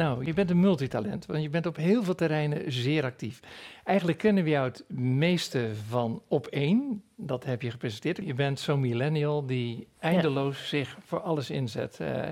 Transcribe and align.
Nou, 0.00 0.24
je 0.24 0.34
bent 0.34 0.50
een 0.50 0.60
multitalent, 0.60 1.26
want 1.26 1.42
je 1.42 1.48
bent 1.48 1.66
op 1.66 1.76
heel 1.76 2.02
veel 2.02 2.14
terreinen 2.14 2.72
zeer 2.72 3.04
actief. 3.04 3.40
Eigenlijk 3.84 4.18
kennen 4.18 4.44
we 4.44 4.50
jou 4.50 4.68
het 4.68 4.84
meeste 4.98 5.70
van 5.88 6.22
op 6.28 6.46
één. 6.46 7.02
Dat 7.16 7.44
heb 7.44 7.62
je 7.62 7.70
gepresenteerd. 7.70 8.16
Je 8.16 8.34
bent 8.34 8.60
zo'n 8.60 8.80
millennial 8.80 9.46
die 9.46 9.88
eindeloos 9.98 10.68
zich 10.68 10.96
voor 11.04 11.20
alles 11.20 11.50
inzet. 11.50 12.00
Eh, 12.00 12.28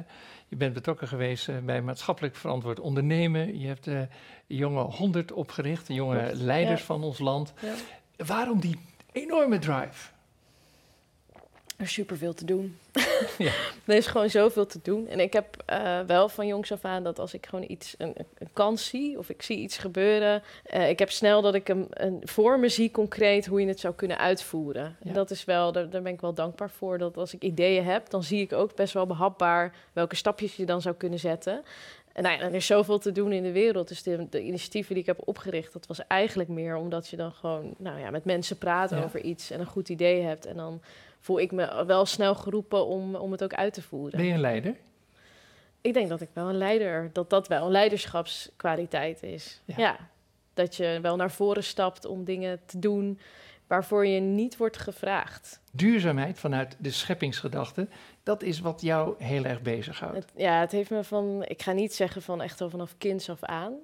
je 0.46 0.56
bent 0.56 0.72
betrokken 0.72 1.08
geweest 1.08 1.48
uh, 1.48 1.58
bij 1.58 1.82
maatschappelijk 1.82 2.36
verantwoord 2.36 2.80
ondernemen. 2.80 3.58
Je 3.58 3.66
hebt 3.66 3.84
de 3.84 4.06
uh, 4.48 4.58
jonge 4.58 4.82
100 4.82 5.32
opgericht, 5.32 5.88
jonge 5.88 6.30
leiders 6.34 6.82
van 6.82 7.02
ons 7.02 7.18
land. 7.18 7.52
Ja. 7.60 7.74
Waarom 8.26 8.60
die 8.60 8.78
enorme 9.12 9.58
drive? 9.58 10.10
Er 11.78 11.84
is 11.84 11.92
superveel 11.92 12.34
te 12.34 12.44
doen. 12.44 12.78
Ja. 13.38 13.52
er 13.84 13.94
is 13.94 14.06
gewoon 14.06 14.30
zoveel 14.30 14.66
te 14.66 14.78
doen. 14.82 15.08
En 15.08 15.20
ik 15.20 15.32
heb 15.32 15.64
uh, 15.70 16.00
wel 16.00 16.28
van 16.28 16.46
jongs 16.46 16.72
af 16.72 16.84
aan 16.84 17.02
dat 17.02 17.18
als 17.18 17.34
ik 17.34 17.46
gewoon 17.46 17.64
iets, 17.68 17.94
een, 17.98 18.14
een 18.38 18.48
kans 18.52 18.86
zie 18.86 19.18
of 19.18 19.28
ik 19.28 19.42
zie 19.42 19.58
iets 19.58 19.78
gebeuren, 19.78 20.42
uh, 20.74 20.88
ik 20.88 20.98
heb 20.98 21.10
snel 21.10 21.42
dat 21.42 21.54
ik 21.54 21.66
hem 21.66 21.86
een, 21.90 22.20
voor 22.24 22.58
me 22.58 22.68
zie 22.68 22.90
concreet 22.90 23.46
hoe 23.46 23.60
je 23.60 23.66
het 23.66 23.80
zou 23.80 23.94
kunnen 23.94 24.18
uitvoeren. 24.18 24.96
Ja. 25.00 25.08
En 25.08 25.12
dat 25.12 25.30
is 25.30 25.44
wel, 25.44 25.72
daar, 25.72 25.90
daar 25.90 26.02
ben 26.02 26.12
ik 26.12 26.20
wel 26.20 26.34
dankbaar 26.34 26.70
voor. 26.70 26.98
Dat 26.98 27.16
als 27.16 27.34
ik 27.34 27.42
ideeën 27.42 27.84
heb, 27.84 28.10
dan 28.10 28.22
zie 28.22 28.40
ik 28.40 28.52
ook 28.52 28.74
best 28.74 28.94
wel 28.94 29.06
behapbaar 29.06 29.74
welke 29.92 30.16
stapjes 30.16 30.56
je 30.56 30.66
dan 30.66 30.82
zou 30.82 30.94
kunnen 30.94 31.18
zetten. 31.18 31.64
En 32.12 32.22
nou 32.22 32.38
ja, 32.38 32.44
er 32.44 32.54
is 32.54 32.66
zoveel 32.66 32.98
te 32.98 33.12
doen 33.12 33.32
in 33.32 33.42
de 33.42 33.52
wereld. 33.52 33.88
Dus 33.88 34.02
de, 34.02 34.26
de, 34.30 34.42
initiatieven 34.42 34.94
die 34.94 35.02
ik 35.02 35.08
heb 35.08 35.28
opgericht, 35.28 35.72
dat 35.72 35.86
was 35.86 36.06
eigenlijk 36.06 36.48
meer 36.48 36.76
omdat 36.76 37.08
je 37.08 37.16
dan 37.16 37.32
gewoon 37.32 37.74
nou 37.76 37.98
ja, 37.98 38.10
met 38.10 38.24
mensen 38.24 38.58
praat 38.58 38.90
ja. 38.90 39.02
over 39.02 39.20
iets 39.20 39.50
en 39.50 39.60
een 39.60 39.66
goed 39.66 39.88
idee 39.88 40.22
hebt. 40.22 40.46
En 40.46 40.56
dan 40.56 40.80
voel 41.20 41.40
ik 41.40 41.52
me 41.52 41.84
wel 41.84 42.06
snel 42.06 42.34
geroepen 42.34 42.86
om, 42.86 43.14
om 43.14 43.32
het 43.32 43.42
ook 43.42 43.54
uit 43.54 43.72
te 43.72 43.82
voeren. 43.82 44.18
Ben 44.18 44.26
je 44.26 44.34
een 44.34 44.40
leider? 44.40 44.76
Ik 45.80 45.94
denk 45.94 46.08
dat 46.08 46.20
ik 46.20 46.28
wel 46.32 46.48
een 46.48 46.58
leider, 46.58 47.10
dat 47.12 47.30
dat 47.30 47.48
wel 47.48 47.64
een 47.64 47.70
leiderschapskwaliteit 47.70 49.22
is. 49.22 49.60
Ja. 49.64 49.74
ja. 49.76 49.96
Dat 50.54 50.76
je 50.76 50.98
wel 51.02 51.16
naar 51.16 51.30
voren 51.30 51.64
stapt 51.64 52.04
om 52.04 52.24
dingen 52.24 52.60
te 52.64 52.78
doen 52.78 53.18
waarvoor 53.68 54.06
je 54.06 54.20
niet 54.20 54.56
wordt 54.56 54.78
gevraagd. 54.78 55.60
Duurzaamheid 55.72 56.38
vanuit 56.38 56.76
de 56.78 56.90
scheppingsgedachte, 56.90 57.88
dat 58.22 58.42
is 58.42 58.60
wat 58.60 58.80
jou 58.80 59.14
heel 59.24 59.44
erg 59.44 59.62
bezighoudt. 59.62 60.16
Het, 60.16 60.32
ja, 60.36 60.60
het 60.60 60.72
heeft 60.72 60.90
me 60.90 61.04
van, 61.04 61.44
ik 61.46 61.62
ga 61.62 61.72
niet 61.72 61.94
zeggen 61.94 62.22
van 62.22 62.42
echt 62.42 62.60
al 62.60 62.70
vanaf 62.70 62.94
kinds 62.98 63.30
af 63.30 63.42
aan. 63.42 63.74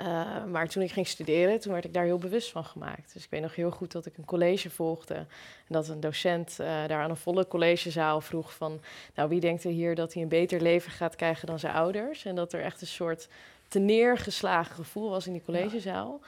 Uh, 0.00 0.44
maar 0.44 0.68
toen 0.68 0.82
ik 0.82 0.92
ging 0.92 1.06
studeren, 1.06 1.60
toen 1.60 1.72
werd 1.72 1.84
ik 1.84 1.94
daar 1.94 2.04
heel 2.04 2.18
bewust 2.18 2.50
van 2.50 2.64
gemaakt. 2.64 3.12
Dus 3.12 3.24
ik 3.24 3.30
weet 3.30 3.40
nog 3.40 3.54
heel 3.54 3.70
goed 3.70 3.92
dat 3.92 4.06
ik 4.06 4.16
een 4.16 4.24
college 4.24 4.70
volgde. 4.70 5.14
En 5.14 5.26
dat 5.68 5.88
een 5.88 6.00
docent 6.00 6.56
uh, 6.60 6.66
daar 6.66 7.02
aan 7.02 7.10
een 7.10 7.16
volle 7.16 7.46
collegezaal 7.46 8.20
vroeg 8.20 8.54
van... 8.54 8.80
nou, 9.14 9.28
wie 9.28 9.40
denkt 9.40 9.64
er 9.64 9.70
hier 9.70 9.94
dat 9.94 10.12
hij 10.12 10.22
een 10.22 10.28
beter 10.28 10.60
leven 10.60 10.90
gaat 10.90 11.16
krijgen 11.16 11.46
dan 11.46 11.58
zijn 11.58 11.74
ouders? 11.74 12.24
En 12.24 12.34
dat 12.34 12.52
er 12.52 12.62
echt 12.62 12.80
een 12.80 12.86
soort 12.86 13.28
teneergeslagen 13.68 14.74
gevoel 14.74 15.10
was 15.10 15.26
in 15.26 15.32
die 15.32 15.44
collegezaal. 15.44 16.20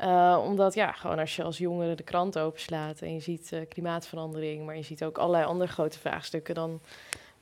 Uh, 0.00 0.42
omdat, 0.48 0.74
ja, 0.74 0.92
gewoon 0.92 1.18
als 1.18 1.36
je 1.36 1.42
als 1.42 1.58
jongere 1.58 1.94
de 1.94 2.02
krant 2.02 2.38
openslaat... 2.38 3.00
en 3.00 3.14
je 3.14 3.20
ziet 3.20 3.52
klimaatverandering, 3.68 4.66
maar 4.66 4.76
je 4.76 4.82
ziet 4.82 5.04
ook 5.04 5.18
allerlei 5.18 5.44
andere 5.44 5.70
grote 5.70 5.98
vraagstukken... 5.98 6.54
dan 6.54 6.80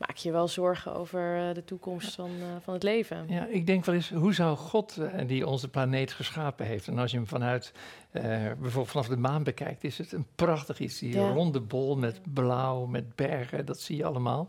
maak 0.07 0.17
je 0.17 0.33
wel 0.33 0.49
zorgen 0.49 0.95
over 0.95 1.55
de 1.55 1.65
toekomst 1.65 2.15
van, 2.15 2.31
uh, 2.31 2.45
van 2.63 2.75
het 2.75 2.83
leven. 2.83 3.25
Ja, 3.29 3.47
ik 3.47 3.67
denk 3.67 3.85
wel 3.85 3.95
eens, 3.95 4.11
hoe 4.11 4.35
zou 4.35 4.57
God, 4.57 4.97
uh, 4.99 5.27
die 5.27 5.47
onze 5.47 5.69
planeet 5.69 6.13
geschapen 6.13 6.67
heeft, 6.67 6.89
en 6.89 6.99
als 6.99 7.11
je 7.11 7.17
hem 7.17 7.27
vanuit, 7.27 7.73
uh, 8.13 8.23
bijvoorbeeld 8.23 8.89
vanaf 8.89 9.09
de 9.09 9.17
maan 9.17 9.43
bekijkt, 9.43 9.85
is 9.85 9.99
het 9.99 10.13
een 10.13 10.27
prachtig 10.35 10.79
iets. 10.79 10.99
Die 10.99 11.15
ja. 11.15 11.33
ronde 11.33 11.61
bol 11.61 11.97
met 11.97 12.21
blauw, 12.35 12.87
met 12.87 13.17
bergen, 13.17 13.67
dat 13.67 13.81
zie 13.81 13.97
je 13.97 14.05
allemaal. 14.05 14.49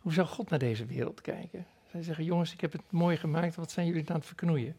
Hoe 0.00 0.12
zou 0.12 0.26
God 0.26 0.50
naar 0.50 0.58
deze 0.58 0.86
wereld 0.86 1.20
kijken? 1.20 1.66
Zij 1.90 2.02
zeggen, 2.02 2.24
jongens, 2.24 2.52
ik 2.52 2.60
heb 2.60 2.72
het 2.72 2.82
mooi 2.90 3.16
gemaakt, 3.16 3.56
wat 3.56 3.70
zijn 3.70 3.86
jullie 3.86 4.08
aan 4.08 4.16
het 4.16 4.26
verknoeien? 4.26 4.74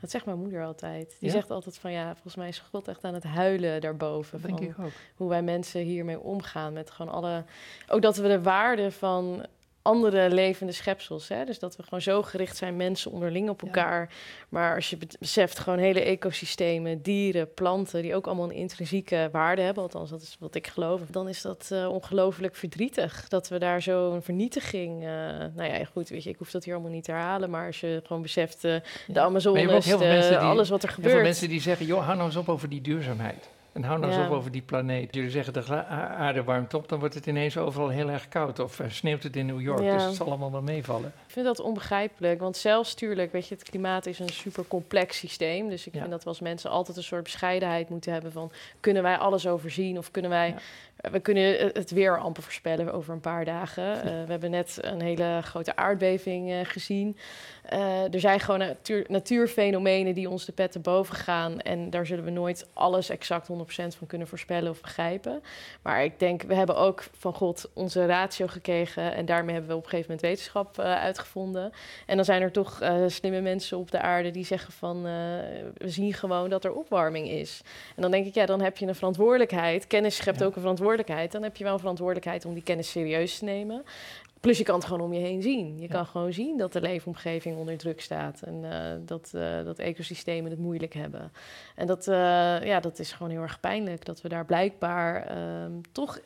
Dat 0.00 0.10
zegt 0.10 0.26
mijn 0.26 0.38
moeder 0.38 0.64
altijd. 0.64 1.16
Die 1.20 1.28
ja? 1.28 1.34
zegt 1.34 1.50
altijd 1.50 1.78
van 1.78 1.92
ja, 1.92 2.12
volgens 2.12 2.36
mij 2.36 2.48
is 2.48 2.58
God 2.58 2.88
echt 2.88 3.04
aan 3.04 3.14
het 3.14 3.24
huilen 3.24 3.80
daarboven. 3.80 4.40
Dat 4.40 4.50
denk 4.50 4.70
ik 4.70 4.78
ook. 4.84 4.92
Hoe 5.16 5.28
wij 5.28 5.42
mensen 5.42 5.80
hiermee 5.80 6.20
omgaan. 6.20 6.72
Met 6.72 6.90
gewoon 6.90 7.12
alle. 7.12 7.44
Ook 7.88 8.02
dat 8.02 8.16
we 8.16 8.28
de 8.28 8.42
waarde 8.42 8.90
van 8.90 9.46
andere 9.86 10.30
levende 10.30 10.72
schepsels. 10.72 11.28
Hè? 11.28 11.44
Dus 11.44 11.58
dat 11.58 11.76
we 11.76 11.82
gewoon 11.82 12.00
zo 12.00 12.22
gericht 12.22 12.56
zijn, 12.56 12.76
mensen 12.76 13.10
onderling 13.10 13.48
op 13.48 13.62
elkaar. 13.62 14.00
Ja. 14.00 14.14
Maar 14.48 14.74
als 14.74 14.90
je 14.90 14.98
beseft, 15.18 15.58
gewoon 15.58 15.78
hele 15.78 16.00
ecosystemen, 16.00 17.02
dieren, 17.02 17.54
planten, 17.54 18.02
die 18.02 18.14
ook 18.14 18.26
allemaal 18.26 18.44
een 18.44 18.56
intrinsieke 18.56 19.28
waarde 19.32 19.62
hebben, 19.62 19.82
althans 19.82 20.10
dat 20.10 20.22
is 20.22 20.36
wat 20.40 20.54
ik 20.54 20.66
geloof, 20.66 21.00
dan 21.10 21.28
is 21.28 21.42
dat 21.42 21.70
uh, 21.72 21.88
ongelooflijk 21.88 22.56
verdrietig. 22.56 23.28
Dat 23.28 23.48
we 23.48 23.58
daar 23.58 23.82
zo'n 23.82 24.22
vernietiging. 24.22 25.02
Uh, 25.02 25.08
nou 25.54 25.64
ja, 25.72 25.84
goed, 25.84 26.08
weet 26.08 26.22
je, 26.22 26.30
ik 26.30 26.38
hoef 26.38 26.50
dat 26.50 26.64
hier 26.64 26.74
allemaal 26.74 26.92
niet 26.92 27.04
te 27.04 27.10
herhalen, 27.10 27.50
maar 27.50 27.66
als 27.66 27.80
je 27.80 28.00
gewoon 28.04 28.22
beseft, 28.22 28.64
uh, 28.64 28.76
de 29.06 29.20
de, 30.28 30.38
alles 30.38 30.68
wat 30.68 30.82
er 30.82 30.88
gebeurt. 30.88 31.12
Heel 31.12 31.20
veel 31.20 31.28
mensen 31.30 31.48
die 31.48 31.60
zeggen, 31.60 31.86
joh, 31.86 32.04
hou 32.04 32.16
nou 32.16 32.28
eens 32.28 32.36
op 32.36 32.48
over 32.48 32.68
die 32.68 32.80
duurzaamheid. 32.80 33.48
En 33.76 33.84
hou 33.84 33.98
nou 33.98 34.12
eens 34.12 34.26
op 34.26 34.32
over 34.32 34.50
die 34.50 34.62
planeet. 34.62 35.14
Jullie 35.14 35.30
zeggen 35.30 35.52
de 35.52 35.84
aarde 35.84 36.44
warmt 36.44 36.74
op, 36.74 36.88
dan 36.88 36.98
wordt 36.98 37.14
het 37.14 37.26
ineens 37.26 37.56
overal 37.56 37.88
heel 37.88 38.10
erg 38.10 38.28
koud. 38.28 38.58
Of 38.58 38.80
uh, 38.80 38.86
sneeuwt 38.90 39.22
het 39.22 39.36
in 39.36 39.46
New 39.46 39.60
York. 39.60 39.82
Ja. 39.82 39.92
Dus 39.92 40.04
het 40.04 40.14
zal 40.14 40.26
allemaal 40.26 40.52
wel 40.52 40.62
meevallen. 40.62 41.12
Ik 41.26 41.32
vind 41.32 41.46
dat 41.46 41.60
onbegrijpelijk. 41.60 42.40
Want 42.40 42.56
zelfs 42.56 42.94
tuurlijk, 42.94 43.32
weet 43.32 43.48
je, 43.48 43.54
het 43.54 43.70
klimaat 43.70 44.06
is 44.06 44.18
een 44.18 44.28
super 44.28 44.66
complex 44.68 45.18
systeem. 45.18 45.68
Dus 45.68 45.86
ik 45.86 45.94
ja. 45.94 45.98
vind 45.98 46.10
dat 46.10 46.22
we 46.22 46.28
als 46.28 46.40
mensen 46.40 46.70
altijd 46.70 46.96
een 46.96 47.02
soort 47.02 47.22
bescheidenheid 47.22 47.88
moeten 47.88 48.12
hebben 48.12 48.32
van... 48.32 48.52
kunnen 48.80 49.02
wij 49.02 49.16
alles 49.16 49.46
overzien 49.46 49.98
of 49.98 50.10
kunnen 50.10 50.30
wij... 50.30 50.54
We 51.10 51.20
kunnen 51.20 51.70
het 51.72 51.90
weer 51.90 52.18
amper 52.18 52.42
voorspellen 52.42 52.92
over 52.92 53.12
een 53.12 53.20
paar 53.20 53.44
dagen. 53.44 53.96
Uh, 53.96 54.02
we 54.02 54.30
hebben 54.30 54.50
net 54.50 54.78
een 54.80 55.00
hele 55.00 55.40
grote 55.42 55.76
aardbeving 55.76 56.50
uh, 56.50 56.58
gezien. 56.62 57.16
Uh, 57.72 58.14
er 58.14 58.20
zijn 58.20 58.40
gewoon 58.40 58.58
natuur, 58.58 59.04
natuurfenomenen 59.08 60.14
die 60.14 60.30
ons 60.30 60.44
de 60.44 60.52
petten 60.52 60.80
boven 60.80 61.14
gaan. 61.14 61.60
En 61.60 61.90
daar 61.90 62.06
zullen 62.06 62.24
we 62.24 62.30
nooit 62.30 62.66
alles 62.72 63.08
exact 63.08 63.48
100% 63.48 63.52
van 63.98 64.06
kunnen 64.06 64.26
voorspellen 64.26 64.70
of 64.70 64.80
begrijpen. 64.80 65.42
Maar 65.82 66.04
ik 66.04 66.18
denk, 66.18 66.42
we 66.42 66.54
hebben 66.54 66.76
ook 66.76 67.04
van 67.12 67.34
God 67.34 67.70
onze 67.72 68.06
ratio 68.06 68.46
gekregen. 68.46 69.14
En 69.14 69.26
daarmee 69.26 69.52
hebben 69.54 69.70
we 69.70 69.76
op 69.76 69.84
een 69.84 69.90
gegeven 69.90 70.10
moment 70.10 70.28
wetenschap 70.28 70.78
uitgevonden. 70.78 71.72
En 72.06 72.16
dan 72.16 72.24
zijn 72.24 72.42
er 72.42 72.52
toch 72.52 72.82
slimme 73.06 73.40
mensen 73.40 73.78
op 73.78 73.90
de 73.90 74.00
aarde 74.00 74.30
die 74.30 74.44
zeggen 74.44 74.72
van... 74.72 75.02
we 75.02 75.88
zien 75.88 76.12
gewoon 76.12 76.50
dat 76.50 76.64
er 76.64 76.72
opwarming 76.72 77.28
is. 77.28 77.60
En 77.96 78.02
dan 78.02 78.10
denk 78.10 78.26
ik, 78.26 78.34
ja, 78.34 78.46
dan 78.46 78.60
heb 78.60 78.76
je 78.76 78.86
een 78.86 78.94
verantwoordelijkheid. 78.94 79.86
Kennis 79.86 80.16
schept 80.16 80.38
ja. 80.38 80.44
ook 80.44 80.54
een 80.54 80.60
verantwoordelijkheid 80.60 80.95
dan 81.32 81.42
heb 81.42 81.56
je 81.56 81.64
wel 81.64 81.72
een 81.72 81.78
verantwoordelijkheid 81.78 82.44
om 82.44 82.54
die 82.54 82.62
kennis 82.62 82.90
serieus 82.90 83.38
te 83.38 83.44
nemen. 83.44 83.84
Plus 84.40 84.58
je 84.58 84.64
kan 84.64 84.74
het 84.74 84.84
gewoon 84.84 85.00
om 85.00 85.12
je 85.12 85.20
heen 85.20 85.42
zien. 85.42 85.76
Je 85.76 85.82
ja. 85.82 85.88
kan 85.88 86.06
gewoon 86.06 86.32
zien 86.32 86.58
dat 86.58 86.72
de 86.72 86.80
leefomgeving 86.80 87.56
onder 87.56 87.76
druk 87.76 88.00
staat. 88.00 88.42
En 88.42 88.62
uh, 88.62 89.06
dat, 89.06 89.32
uh, 89.34 89.64
dat 89.64 89.78
ecosystemen 89.78 90.50
het 90.50 90.60
moeilijk 90.60 90.94
hebben. 90.94 91.32
En 91.74 91.86
dat, 91.86 92.06
uh, 92.06 92.14
ja, 92.64 92.80
dat 92.80 92.98
is 92.98 93.12
gewoon 93.12 93.32
heel 93.32 93.42
erg 93.42 93.60
pijnlijk. 93.60 94.04
Dat 94.04 94.20
we 94.20 94.28
daar 94.28 94.44
blijkbaar 94.44 95.36
toch 95.92 96.20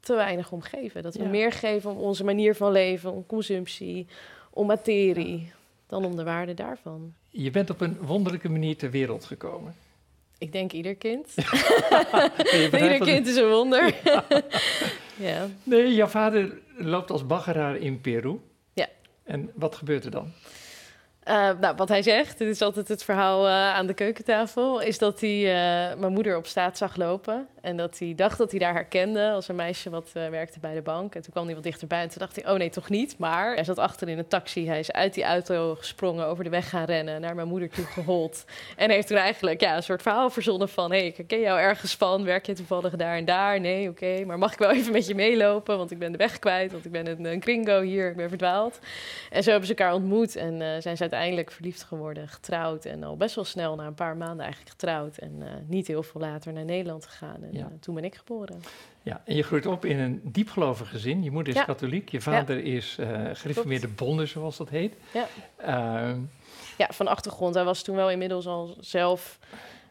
te 0.00 0.14
weinig 0.14 0.52
om 0.52 0.60
geven. 0.60 1.02
Dat 1.02 1.14
we 1.14 1.22
ja. 1.22 1.28
meer 1.28 1.52
geven 1.52 1.90
om 1.90 1.96
onze 1.96 2.24
manier 2.24 2.54
van 2.54 2.72
leven, 2.72 3.12
om 3.12 3.26
consumptie, 3.26 4.06
om 4.50 4.66
materie, 4.66 5.52
dan 5.86 6.04
om 6.04 6.16
de 6.16 6.24
waarde 6.24 6.54
daarvan. 6.54 7.14
Je 7.28 7.50
bent 7.50 7.70
op 7.70 7.80
een 7.80 7.98
wonderlijke 8.00 8.48
manier 8.48 8.76
ter 8.76 8.90
wereld 8.90 9.24
gekomen. 9.24 9.74
Ik 10.42 10.52
denk 10.52 10.72
ieder 10.72 10.94
kind. 10.94 11.34
ieder 12.52 12.98
kind 12.98 13.26
is 13.26 13.36
een 13.36 13.48
wonder. 13.48 13.94
Ja. 14.04 14.24
ja. 15.28 15.46
Nee, 15.62 15.94
jouw 15.94 16.06
vader 16.06 16.58
loopt 16.76 17.10
als 17.10 17.26
baggeraar 17.26 17.76
in 17.76 18.00
Peru. 18.00 18.40
Ja. 18.72 18.88
En 19.24 19.50
wat 19.54 19.76
gebeurt 19.76 20.04
er 20.04 20.10
dan? 20.10 20.32
Uh, 21.28 21.50
nou, 21.60 21.76
wat 21.76 21.88
hij 21.88 22.02
zegt, 22.02 22.38
dit 22.38 22.48
is 22.48 22.62
altijd 22.62 22.88
het 22.88 23.04
verhaal 23.04 23.46
uh, 23.46 23.74
aan 23.74 23.86
de 23.86 23.94
keukentafel, 23.94 24.80
is 24.80 24.98
dat 24.98 25.20
hij 25.20 25.38
uh, 25.38 25.98
mijn 25.98 26.12
moeder 26.12 26.36
op 26.36 26.46
straat 26.46 26.76
zag 26.76 26.96
lopen. 26.96 27.48
En 27.62 27.76
dat 27.76 27.98
hij 27.98 28.14
dacht 28.14 28.38
dat 28.38 28.50
hij 28.50 28.60
daar 28.60 28.74
herkende 28.74 29.30
als 29.30 29.48
een 29.48 29.56
meisje 29.56 29.90
wat 29.90 30.12
werkte 30.12 30.60
bij 30.60 30.74
de 30.74 30.82
bank. 30.82 31.14
En 31.14 31.22
toen 31.22 31.32
kwam 31.32 31.44
hij 31.44 31.54
wat 31.54 31.62
dichterbij 31.62 32.02
en 32.02 32.08
toen 32.08 32.18
dacht 32.18 32.42
hij, 32.42 32.52
oh 32.52 32.58
nee, 32.58 32.70
toch 32.70 32.88
niet. 32.88 33.18
Maar 33.18 33.54
hij 33.54 33.64
zat 33.64 33.78
achter 33.78 34.08
in 34.08 34.18
een 34.18 34.28
taxi, 34.28 34.68
hij 34.68 34.78
is 34.78 34.92
uit 34.92 35.14
die 35.14 35.24
auto 35.24 35.74
gesprongen, 35.74 36.26
over 36.26 36.44
de 36.44 36.50
weg 36.50 36.68
gaan 36.68 36.84
rennen, 36.84 37.20
naar 37.20 37.34
mijn 37.34 37.48
moeder 37.48 37.70
toe 37.70 37.84
gehold. 37.84 38.44
En 38.76 38.90
heeft 38.90 39.06
toen 39.06 39.16
eigenlijk 39.16 39.60
ja, 39.60 39.76
een 39.76 39.82
soort 39.82 40.02
verhaal 40.02 40.30
verzonnen 40.30 40.68
van, 40.68 40.90
hé, 40.90 40.98
hey, 40.98 41.06
ik 41.06 41.16
herken 41.16 41.40
jou 41.40 41.60
ergens 41.60 41.94
van, 41.94 42.24
werk 42.24 42.46
je 42.46 42.52
toevallig 42.52 42.96
daar 42.96 43.16
en 43.16 43.24
daar? 43.24 43.60
Nee, 43.60 43.88
oké, 43.88 44.24
maar 44.24 44.38
mag 44.38 44.52
ik 44.52 44.58
wel 44.58 44.70
even 44.70 44.92
met 44.92 45.06
je 45.06 45.14
meelopen, 45.14 45.78
want 45.78 45.90
ik 45.90 45.98
ben 45.98 46.12
de 46.12 46.18
weg 46.18 46.38
kwijt, 46.38 46.72
want 46.72 46.84
ik 46.84 46.92
ben 46.92 47.06
een, 47.06 47.24
een 47.24 47.40
kringo 47.40 47.80
hier, 47.80 48.10
ik 48.10 48.16
ben 48.16 48.28
verdwaald. 48.28 48.78
En 49.30 49.42
zo 49.42 49.50
hebben 49.50 49.68
ze 49.68 49.74
elkaar 49.74 49.94
ontmoet 49.94 50.36
en 50.36 50.82
zijn 50.82 50.96
ze 50.96 51.02
uiteindelijk 51.02 51.50
verliefd 51.50 51.82
geworden, 51.82 52.28
getrouwd. 52.28 52.84
En 52.84 53.02
al 53.04 53.16
best 53.16 53.34
wel 53.34 53.44
snel, 53.44 53.74
na 53.74 53.86
een 53.86 53.94
paar 53.94 54.16
maanden 54.16 54.40
eigenlijk 54.40 54.70
getrouwd. 54.70 55.16
En 55.16 55.32
uh, 55.38 55.48
niet 55.66 55.86
heel 55.86 56.02
veel 56.02 56.20
later 56.20 56.52
naar 56.52 56.64
Nederland 56.64 57.06
gegaan. 57.06 57.50
En 57.52 57.70
En 57.70 57.78
toen 57.80 57.94
ben 57.94 58.04
ik 58.04 58.14
geboren. 58.14 58.62
Ja, 59.02 59.22
en 59.24 59.36
je 59.36 59.42
groeit 59.42 59.66
op 59.66 59.84
in 59.84 59.98
een 59.98 60.20
diepgelovig 60.24 60.88
gezin. 60.88 61.22
Je 61.22 61.30
moeder 61.30 61.56
is 61.56 61.64
katholiek, 61.64 62.08
je 62.08 62.20
vader 62.20 62.64
is 62.64 62.96
uh, 63.00 63.28
gereformeerde 63.32 63.88
bonde, 63.88 64.26
zoals 64.26 64.56
dat 64.56 64.68
heet. 64.68 64.94
Ja. 65.12 65.26
Ehm, 65.56 66.20
ja, 66.78 66.88
van 66.90 67.06
achtergrond. 67.06 67.54
Hij 67.54 67.64
was 67.64 67.82
toen 67.82 67.96
wel 67.96 68.10
inmiddels 68.10 68.46
al 68.46 68.76
zelf 68.80 69.38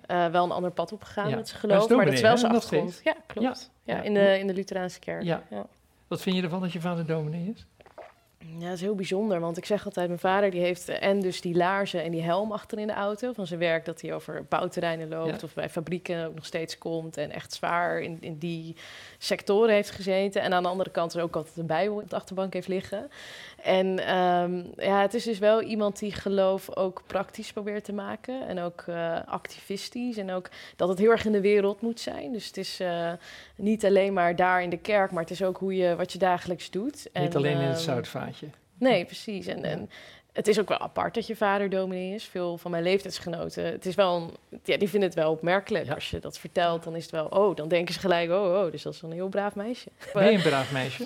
uh, 0.07 0.27
wel 0.27 0.43
een 0.43 0.51
ander 0.51 0.71
pad 0.71 0.91
opgegaan 0.91 1.29
ja. 1.29 1.35
met 1.35 1.47
zijn 1.47 1.59
geloof. 1.59 1.89
Maar, 1.89 2.05
dat 2.05 2.13
is 2.13 2.21
wel 2.21 2.37
zijn 2.37 2.55
achtergrond. 2.55 3.01
Ja, 3.03 3.15
klopt. 3.25 3.71
Ja. 3.83 4.01
in, 4.01 4.13
de, 4.13 4.39
in 4.39 4.47
de 4.47 4.53
Lutheraanse 4.53 4.99
kerk. 4.99 5.23
Ja. 5.23 5.43
Wat 6.07 6.21
vind 6.21 6.35
je 6.35 6.41
ervan 6.41 6.61
dat 6.61 6.71
je 6.71 6.81
vader 6.81 7.05
dominee 7.05 7.53
is? 7.55 7.65
Ja, 8.57 8.65
dat 8.65 8.75
is 8.75 8.81
heel 8.81 8.95
bijzonder, 8.95 9.39
want 9.39 9.57
ik 9.57 9.65
zeg 9.65 9.85
altijd, 9.85 10.07
mijn 10.07 10.19
vader 10.19 10.51
die 10.51 10.61
heeft 10.61 10.89
en 10.89 11.19
dus 11.19 11.41
die 11.41 11.55
laarzen 11.55 12.03
en 12.03 12.11
die 12.11 12.21
helm 12.21 12.51
achter 12.51 12.79
in 12.79 12.87
de 12.87 12.93
auto 12.93 13.33
van 13.33 13.47
zijn 13.47 13.59
werk, 13.59 13.85
dat 13.85 14.01
hij 14.01 14.13
over 14.13 14.45
bouwterreinen 14.49 15.09
loopt 15.09 15.43
of 15.43 15.53
bij 15.53 15.69
fabrieken 15.69 16.25
ook 16.25 16.35
nog 16.35 16.45
steeds 16.45 16.77
komt 16.77 17.17
en 17.17 17.31
echt 17.31 17.53
zwaar 17.53 17.99
in, 17.99 18.17
in 18.19 18.37
die 18.37 18.75
sectoren 19.17 19.73
heeft 19.73 19.91
gezeten. 19.91 20.41
En 20.41 20.53
aan 20.53 20.63
de 20.63 20.69
andere 20.69 20.89
kant 20.89 21.13
er 21.13 21.23
ook 21.23 21.35
altijd 21.35 21.57
een 21.57 21.65
bijbel 21.65 21.95
op 21.95 22.09
de 22.09 22.15
achterbank 22.15 22.53
heeft 22.53 22.67
liggen. 22.67 23.09
En 23.63 23.99
ehm, 23.99 24.63
ja, 24.75 25.01
het 25.01 25.13
is 25.13 25.23
dus 25.23 25.39
wel 25.39 25.61
iemand 25.61 25.99
die 25.99 26.11
geloof 26.11 26.75
ook 26.75 27.03
praktisch 27.07 27.53
probeert 27.53 27.83
te 27.83 27.93
maken. 27.93 28.47
En 28.47 28.59
ook 28.59 28.83
uh, 28.89 29.17
activistisch. 29.25 30.17
En 30.17 30.31
ook 30.31 30.49
dat 30.75 30.89
het 30.89 30.99
heel 30.99 31.11
erg 31.11 31.25
in 31.25 31.31
de 31.31 31.41
wereld 31.41 31.81
moet 31.81 31.99
zijn. 31.99 32.31
Dus 32.31 32.47
het 32.47 32.57
is 32.57 32.81
uh, 32.81 33.11
niet 33.55 33.85
alleen 33.85 34.13
maar 34.13 34.35
daar 34.35 34.63
in 34.63 34.69
de 34.69 34.77
kerk, 34.77 35.11
maar 35.11 35.21
het 35.21 35.31
is 35.31 35.43
ook 35.43 35.57
hoe 35.57 35.75
je, 35.75 35.95
wat 35.95 36.11
je 36.11 36.19
dagelijks 36.19 36.69
doet. 36.69 37.09
Niet 37.13 37.35
alleen 37.35 37.57
in 37.57 37.67
het 37.67 37.75
ehm, 37.75 37.83
zoutvaatje. 37.83 38.47
Nee, 38.77 39.05
precies. 39.05 39.47
En, 39.47 39.63
en 39.63 39.89
het 40.33 40.47
is 40.47 40.59
ook 40.59 40.69
wel 40.69 40.79
apart 40.79 41.13
dat 41.13 41.27
je 41.27 41.35
vader 41.35 41.69
dominee 41.69 42.13
is. 42.13 42.23
Veel 42.23 42.57
van 42.57 42.71
mijn 42.71 42.83
leeftijdsgenoten, 42.83 43.63
het 43.63 43.85
is 43.85 43.95
wel 43.95 44.15
een, 44.15 44.59
ja, 44.63 44.77
die 44.77 44.89
vinden 44.89 45.09
het 45.09 45.17
wel 45.17 45.31
opmerkelijk. 45.31 45.89
Als 45.89 46.09
je 46.09 46.19
dat 46.19 46.39
vertelt, 46.39 46.83
dan 46.83 46.95
is 46.95 47.03
het 47.03 47.11
wel, 47.11 47.25
oh, 47.25 47.55
dan 47.55 47.67
denken 47.67 47.93
ze 47.93 47.99
gelijk, 47.99 48.29
oh, 48.29 48.63
oh, 48.63 48.71
dus 48.71 48.81
dat 48.81 48.93
is 48.93 49.01
een 49.01 49.11
heel 49.11 49.29
braaf 49.29 49.55
meisje. 49.55 49.89
Ben 50.13 50.25
je 50.25 50.37
een 50.37 50.41
braaf 50.41 50.71
meisje? 50.71 51.05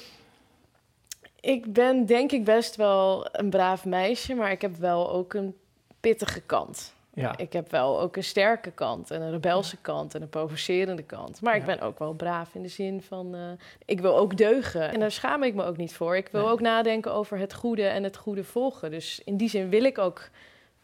Ik 1.46 1.74
ben 1.74 2.06
denk 2.06 2.32
ik 2.32 2.44
best 2.44 2.76
wel 2.76 3.28
een 3.32 3.50
braaf 3.50 3.86
meisje, 3.86 4.34
maar 4.34 4.52
ik 4.52 4.62
heb 4.62 4.76
wel 4.76 5.12
ook 5.12 5.34
een 5.34 5.56
pittige 6.00 6.42
kant. 6.42 6.94
Ja. 7.14 7.38
Ik 7.38 7.54
heb 7.54 7.72
wel 7.72 8.02
ook 8.02 8.16
een 8.16 8.24
sterke 8.24 8.72
kant 8.72 9.12
en 9.12 9.22
een 9.22 9.32
rebelse 9.32 9.78
kant 9.78 10.16
en 10.16 10.22
een 10.22 10.30
provocerende 10.30 11.04
kant. 11.04 11.42
Maar 11.42 11.56
ik 11.56 11.66
ben 11.66 11.82
ook 11.82 12.00
wel 12.00 12.14
braaf 12.14 12.56
in 12.56 12.62
de 12.62 12.68
zin 12.68 13.02
van, 13.02 13.36
uh, 13.36 13.42
ik 13.86 14.00
wil 14.00 14.18
ook 14.18 14.38
deugen. 14.38 14.92
En 14.92 15.00
daar 15.00 15.12
schaam 15.12 15.44
ik 15.44 15.54
me 15.54 15.64
ook 15.64 15.78
niet 15.78 15.94
voor. 15.94 16.16
Ik 16.16 16.28
wil 16.32 16.50
ook 16.50 16.60
nadenken 16.60 17.14
over 17.14 17.38
het 17.38 17.54
goede 17.54 17.88
en 17.88 18.04
het 18.04 18.18
goede 18.18 18.44
volgen. 18.44 18.92
Dus 18.92 19.22
in 19.26 19.38
die 19.38 19.50
zin 19.50 19.70
wil 19.70 19.84
ik 19.84 19.98
ook 19.98 20.30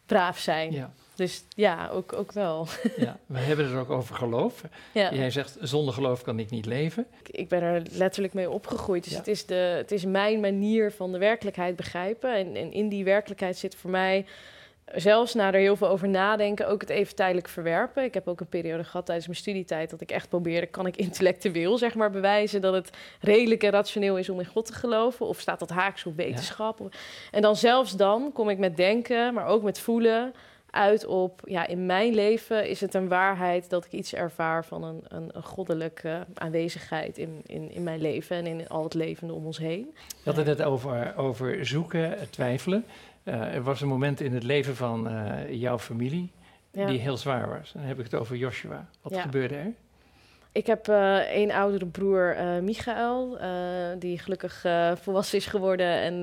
braaf 0.05 0.37
zijn. 0.37 0.71
Ja. 0.71 0.91
Dus 1.21 1.43
ja, 1.55 1.89
ook, 1.89 2.13
ook 2.13 2.31
wel. 2.31 2.67
Ja, 2.97 3.17
we 3.25 3.39
hebben 3.39 3.65
het 3.65 3.75
ook 3.75 3.89
over 3.89 4.15
geloof. 4.15 4.63
Ja. 4.93 5.13
Jij 5.13 5.31
zegt, 5.31 5.57
zonder 5.61 5.93
geloof 5.93 6.21
kan 6.21 6.39
ik 6.39 6.49
niet 6.49 6.65
leven. 6.65 7.05
Ik 7.31 7.47
ben 7.47 7.61
er 7.61 7.81
letterlijk 7.91 8.33
mee 8.33 8.49
opgegroeid. 8.49 9.03
Dus 9.03 9.13
het, 9.13 9.27
is 9.27 9.45
de, 9.45 9.55
het 9.55 9.91
is 9.91 10.05
mijn 10.05 10.39
manier 10.39 10.91
van 10.91 11.11
de 11.11 11.17
werkelijkheid 11.17 11.75
begrijpen. 11.75 12.35
En, 12.35 12.55
en 12.55 12.71
in 12.71 12.89
die 12.89 13.03
werkelijkheid 13.03 13.57
zit 13.57 13.75
voor 13.75 13.89
mij 13.89 14.25
zelfs 14.95 15.33
na 15.33 15.53
er 15.53 15.59
heel 15.59 15.75
veel 15.75 15.87
over 15.87 16.09
nadenken, 16.09 16.67
ook 16.67 16.81
het 16.81 16.89
even 16.89 17.15
tijdelijk 17.15 17.47
verwerpen. 17.47 18.03
Ik 18.03 18.13
heb 18.13 18.27
ook 18.27 18.39
een 18.39 18.47
periode 18.47 18.83
gehad 18.83 19.05
tijdens 19.05 19.27
mijn 19.27 19.39
studietijd 19.39 19.89
dat 19.89 20.01
ik 20.01 20.11
echt 20.11 20.29
probeerde, 20.29 20.67
kan 20.67 20.85
ik 20.85 20.97
intellectueel 20.97 21.77
zeg 21.77 21.95
maar 21.95 22.11
bewijzen 22.11 22.61
dat 22.61 22.73
het 22.73 22.89
redelijk 23.19 23.63
en 23.63 23.71
rationeel 23.71 24.17
is 24.17 24.29
om 24.29 24.39
in 24.39 24.45
God 24.45 24.65
te 24.65 24.73
geloven? 24.73 25.25
Of 25.25 25.39
staat 25.39 25.59
dat 25.59 25.69
haaks 25.69 26.05
op 26.05 26.15
wetenschap? 26.15 26.89
En 27.31 27.41
dan 27.41 27.55
zelfs 27.55 27.95
dan 27.95 28.31
kom 28.33 28.49
ik 28.49 28.57
met 28.57 28.77
denken, 28.77 29.33
maar 29.33 29.45
ook 29.45 29.63
met 29.63 29.79
voelen 29.79 30.33
uit 30.71 31.05
op, 31.05 31.41
ja, 31.45 31.67
in 31.67 31.85
mijn 31.85 32.13
leven 32.13 32.69
is 32.69 32.81
het 32.81 32.93
een 32.93 33.07
waarheid 33.07 33.69
dat 33.69 33.85
ik 33.85 33.91
iets 33.91 34.13
ervaar 34.13 34.65
van 34.65 34.83
een, 34.83 35.03
een, 35.07 35.29
een 35.31 35.43
goddelijke 35.43 36.25
aanwezigheid 36.33 37.17
in, 37.17 37.41
in, 37.45 37.71
in 37.71 37.83
mijn 37.83 38.01
leven 38.01 38.37
en 38.37 38.45
in 38.45 38.67
al 38.67 38.83
het 38.83 38.93
levende 38.93 39.33
om 39.33 39.45
ons 39.45 39.57
heen. 39.57 39.93
Je 40.07 40.21
had 40.23 40.35
het 40.35 40.45
net 40.45 40.61
over, 40.61 41.17
over 41.17 41.65
zoeken, 41.65 42.17
twijfelen. 42.29 42.85
Uh, 43.23 43.55
er 43.55 43.63
was 43.63 43.81
een 43.81 43.87
moment 43.87 44.21
in 44.21 44.33
het 44.33 44.43
leven 44.43 44.75
van 44.75 45.07
uh, 45.07 45.53
jouw 45.53 45.79
familie 45.79 46.31
die 46.71 46.99
heel 46.99 47.17
zwaar 47.17 47.49
was. 47.49 47.71
Dan 47.71 47.81
heb 47.81 47.97
ik 47.97 48.03
het 48.03 48.15
over 48.15 48.35
Joshua. 48.35 48.89
Wat 49.01 49.17
gebeurde 49.17 49.55
er? 49.55 49.73
Ik 50.53 50.67
heb 50.67 50.87
uh, 50.87 51.17
één 51.17 51.51
oudere 51.51 51.85
broer, 51.85 52.37
uh, 52.37 52.59
Michael, 52.59 53.41
uh, 53.41 53.45
die 53.99 54.19
gelukkig 54.19 54.65
volwassen 55.01 55.37
is 55.37 55.45
geworden. 55.45 55.87
En 55.87 56.19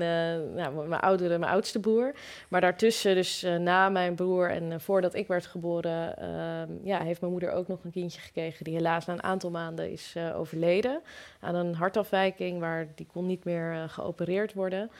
nou, 0.55 0.87
mijn 0.87 1.01
oudere, 1.01 1.37
mijn 1.37 1.51
oudste 1.51 1.79
broer. 1.79 2.15
Maar 2.49 2.61
daartussen, 2.61 3.15
dus 3.15 3.45
na 3.59 3.89
mijn 3.89 4.15
broer 4.15 4.49
en 4.49 4.81
voordat 4.81 5.13
ik 5.13 5.27
werd 5.27 5.45
geboren, 5.45 6.17
ehm, 6.17 6.69
ja, 6.83 7.03
heeft 7.03 7.19
mijn 7.19 7.31
moeder 7.31 7.51
ook 7.51 7.67
nog 7.67 7.83
een 7.83 7.91
kindje 7.91 8.21
gekregen. 8.21 8.63
Die 8.63 8.73
helaas 8.73 9.05
na 9.05 9.13
een 9.13 9.23
aantal 9.23 9.49
maanden 9.49 9.91
is 9.91 10.15
overleden. 10.35 11.01
Aan 11.39 11.55
een 11.55 11.75
hartafwijking, 11.75 12.59
waar 12.59 12.87
die 12.95 13.07
kon 13.13 13.25
niet 13.25 13.43
meer 13.43 13.89
geopereerd 13.89 14.53
worden. 14.53 14.91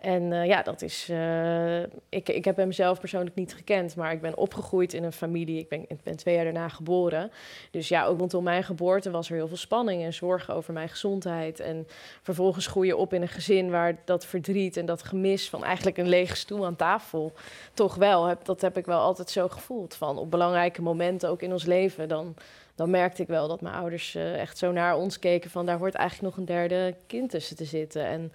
En 0.00 0.22
uh, 0.22 0.46
ja, 0.46 0.62
dat 0.62 0.82
is. 0.82 1.08
Uh, 1.10 1.82
ik, 2.08 2.28
ik 2.28 2.44
heb 2.44 2.56
hem 2.56 2.72
zelf 2.72 3.00
persoonlijk 3.00 3.36
niet 3.36 3.54
gekend, 3.54 3.96
maar 3.96 4.12
ik 4.12 4.20
ben 4.20 4.36
opgegroeid 4.36 4.92
in 4.92 5.04
een 5.04 5.12
familie. 5.12 5.58
Ik 5.58 5.68
ben, 5.68 5.84
ik 5.88 6.02
ben 6.02 6.16
twee 6.16 6.34
jaar 6.34 6.44
daarna 6.44 6.68
geboren. 6.68 7.30
Dus 7.70 7.88
ja, 7.88 8.04
ook 8.04 8.18
rondom 8.18 8.44
mijn 8.44 8.64
geboorte 8.64 9.10
was 9.10 9.28
er 9.28 9.34
heel 9.34 9.48
veel 9.48 9.56
spanning 9.56 10.02
en 10.02 10.14
zorgen 10.14 10.54
over 10.54 10.72
mijn 10.72 10.88
gezondheid. 10.88 11.60
En 11.60 11.86
vervolgens 12.22 12.66
groei 12.66 12.86
je 12.86 12.96
op 12.96 13.12
in 13.12 13.22
een 13.22 13.28
gezin 13.28 13.70
waar 13.70 13.98
dat 14.04 14.26
verdriet 14.26 14.76
en 14.76 14.86
dat 14.86 15.02
gemis 15.02 15.48
van 15.48 15.64
eigenlijk 15.64 15.98
een 15.98 16.08
lege 16.08 16.36
stoel 16.36 16.66
aan 16.66 16.76
tafel 16.76 17.32
toch 17.74 17.94
wel. 17.94 18.24
Heb, 18.24 18.44
dat 18.44 18.60
heb 18.60 18.76
ik 18.76 18.86
wel 18.86 19.00
altijd 19.00 19.30
zo 19.30 19.48
gevoeld. 19.48 19.94
Van 19.94 20.18
op 20.18 20.30
belangrijke 20.30 20.82
momenten 20.82 21.28
ook 21.28 21.42
in 21.42 21.52
ons 21.52 21.64
leven. 21.64 22.08
Dan, 22.08 22.34
dan 22.74 22.90
merkte 22.90 23.22
ik 23.22 23.28
wel 23.28 23.48
dat 23.48 23.60
mijn 23.60 23.74
ouders 23.74 24.14
uh, 24.14 24.40
echt 24.40 24.58
zo 24.58 24.72
naar 24.72 24.96
ons 24.96 25.18
keken 25.18 25.50
van 25.50 25.66
daar 25.66 25.78
hoort 25.78 25.94
eigenlijk 25.94 26.28
nog 26.28 26.38
een 26.38 26.54
derde 26.54 26.94
kind 27.06 27.30
tussen 27.30 27.56
te 27.56 27.64
zitten. 27.64 28.06
En 28.06 28.32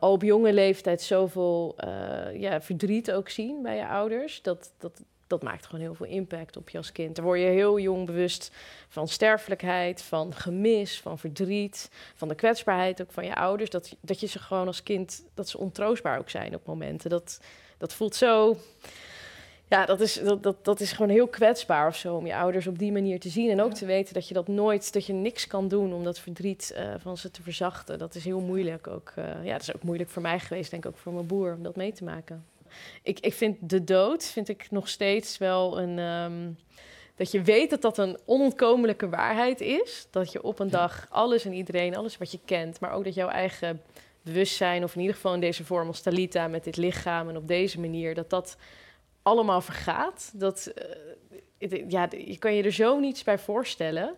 al 0.00 0.12
op 0.12 0.22
jonge 0.22 0.52
leeftijd 0.52 1.02
zoveel 1.02 1.76
uh, 1.84 2.40
ja, 2.40 2.60
verdriet 2.60 3.12
ook 3.12 3.28
zien 3.28 3.62
bij 3.62 3.76
je 3.76 3.86
ouders. 3.86 4.42
Dat, 4.42 4.72
dat, 4.78 5.02
dat 5.26 5.42
maakt 5.42 5.66
gewoon 5.66 5.80
heel 5.80 5.94
veel 5.94 6.06
impact 6.06 6.56
op 6.56 6.70
je 6.70 6.78
als 6.78 6.92
kind. 6.92 7.16
Dan 7.16 7.24
word 7.24 7.40
je 7.40 7.46
heel 7.46 7.78
jong 7.78 8.06
bewust 8.06 8.50
van 8.88 9.08
sterfelijkheid, 9.08 10.02
van 10.02 10.34
gemis, 10.34 11.00
van 11.00 11.18
verdriet, 11.18 11.90
van 12.14 12.28
de 12.28 12.34
kwetsbaarheid 12.34 13.02
ook 13.02 13.12
van 13.12 13.24
je 13.24 13.34
ouders. 13.34 13.70
Dat, 13.70 13.96
dat 14.00 14.20
je 14.20 14.26
ze 14.26 14.38
gewoon 14.38 14.66
als 14.66 14.82
kind, 14.82 15.24
dat 15.34 15.48
ze 15.48 15.58
ontroostbaar 15.58 16.18
ook 16.18 16.30
zijn 16.30 16.54
op 16.54 16.66
momenten. 16.66 17.10
Dat, 17.10 17.40
dat 17.78 17.94
voelt 17.94 18.14
zo 18.14 18.56
ja, 19.72 19.86
dat 19.86 20.00
is, 20.00 20.14
dat, 20.14 20.42
dat, 20.42 20.64
dat 20.64 20.80
is 20.80 20.92
gewoon 20.92 21.10
heel 21.10 21.28
kwetsbaar 21.28 21.86
of 21.86 21.96
zo 21.96 22.16
om 22.16 22.26
je 22.26 22.36
ouders 22.36 22.66
op 22.66 22.78
die 22.78 22.92
manier 22.92 23.20
te 23.20 23.28
zien. 23.28 23.50
En 23.50 23.60
ook 23.60 23.72
te 23.72 23.86
weten 23.86 24.14
dat 24.14 24.28
je 24.28 24.34
dat 24.34 24.48
nooit, 24.48 24.92
dat 24.92 25.06
je 25.06 25.12
niks 25.12 25.46
kan 25.46 25.68
doen 25.68 25.92
om 25.92 26.04
dat 26.04 26.18
verdriet 26.18 26.74
uh, 26.76 26.94
van 26.98 27.16
ze 27.16 27.30
te 27.30 27.42
verzachten. 27.42 27.98
Dat 27.98 28.14
is 28.14 28.24
heel 28.24 28.40
moeilijk 28.40 28.86
ook. 28.86 29.12
Uh, 29.18 29.24
ja, 29.44 29.52
dat 29.52 29.62
is 29.62 29.74
ook 29.74 29.82
moeilijk 29.82 30.10
voor 30.10 30.22
mij 30.22 30.38
geweest, 30.38 30.70
denk 30.70 30.84
ik 30.84 30.90
ook 30.90 30.98
voor 30.98 31.12
mijn 31.12 31.26
boer, 31.26 31.54
om 31.54 31.62
dat 31.62 31.76
mee 31.76 31.92
te 31.92 32.04
maken. 32.04 32.44
Ik, 33.02 33.20
ik 33.20 33.34
vind 33.34 33.56
de 33.60 33.84
dood, 33.84 34.24
vind 34.24 34.48
ik 34.48 34.70
nog 34.70 34.88
steeds 34.88 35.38
wel 35.38 35.80
een. 35.80 35.98
Um, 35.98 36.58
dat 37.16 37.30
je 37.30 37.42
weet 37.42 37.70
dat 37.70 37.82
dat 37.82 37.98
een 37.98 38.18
onontkomelijke 38.24 39.08
waarheid 39.08 39.60
is. 39.60 40.06
Dat 40.10 40.32
je 40.32 40.42
op 40.42 40.58
een 40.58 40.70
dag 40.70 41.06
alles 41.10 41.44
en 41.44 41.52
iedereen, 41.52 41.96
alles 41.96 42.18
wat 42.18 42.30
je 42.30 42.38
kent, 42.44 42.80
maar 42.80 42.92
ook 42.92 43.04
dat 43.04 43.14
jouw 43.14 43.28
eigen 43.28 43.82
bewustzijn, 44.22 44.84
of 44.84 44.94
in 44.94 45.00
ieder 45.00 45.14
geval 45.14 45.34
in 45.34 45.40
deze 45.40 45.64
vorm 45.64 45.86
als 45.86 46.00
Talita 46.00 46.48
met 46.48 46.64
dit 46.64 46.76
lichaam 46.76 47.28
en 47.28 47.36
op 47.36 47.48
deze 47.48 47.80
manier, 47.80 48.14
dat 48.14 48.30
dat 48.30 48.56
allemaal 49.22 49.60
vergaat. 49.60 50.30
Dat, 50.34 50.72
uh, 51.58 51.90
ja, 51.90 52.08
je 52.10 52.38
kan 52.38 52.54
je 52.54 52.62
er 52.62 52.72
zo 52.72 52.98
niets 52.98 53.22
bij 53.22 53.38
voorstellen. 53.38 54.16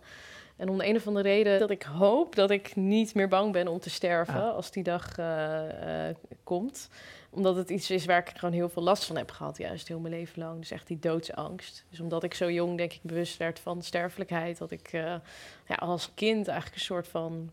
En 0.57 0.69
om 0.69 0.79
de 0.79 0.87
een 0.87 0.97
of 0.97 1.07
andere 1.07 1.29
reden 1.29 1.59
dat 1.59 1.71
ik 1.71 1.83
hoop 1.83 2.35
dat 2.35 2.51
ik 2.51 2.77
niet 2.77 3.15
meer 3.15 3.29
bang 3.29 3.53
ben 3.53 3.69
om 3.69 3.79
te 3.79 3.91
sterven 3.91 4.55
als 4.55 4.71
die 4.71 4.83
dag 4.83 5.19
uh, 5.19 5.27
uh, 5.27 6.15
komt. 6.45 6.89
Omdat 7.31 7.57
het 7.57 7.71
iets 7.71 7.91
is 7.91 8.05
waar 8.05 8.19
ik 8.19 8.39
gewoon 8.39 8.55
heel 8.55 8.69
veel 8.69 8.83
last 8.83 9.05
van 9.05 9.17
heb 9.17 9.31
gehad, 9.31 9.59
juist 9.59 9.89
heel 9.89 9.99
mijn 9.99 10.15
leven 10.15 10.43
lang. 10.43 10.59
Dus 10.59 10.71
echt 10.71 10.87
die 10.87 10.99
doodsangst. 10.99 11.85
Dus 11.91 12.01
omdat 12.01 12.23
ik 12.23 12.35
zo 12.35 12.51
jong, 12.51 12.77
denk 12.77 12.93
ik, 12.93 13.03
bewust 13.03 13.37
werd 13.37 13.59
van 13.59 13.83
sterfelijkheid, 13.83 14.59
dat 14.59 14.71
ik 14.71 14.91
ja, 14.91 15.75
als 15.77 16.11
kind 16.15 16.49
eigenlijk 16.49 16.79
een 16.79 16.85
soort 16.85 17.09
van 17.09 17.51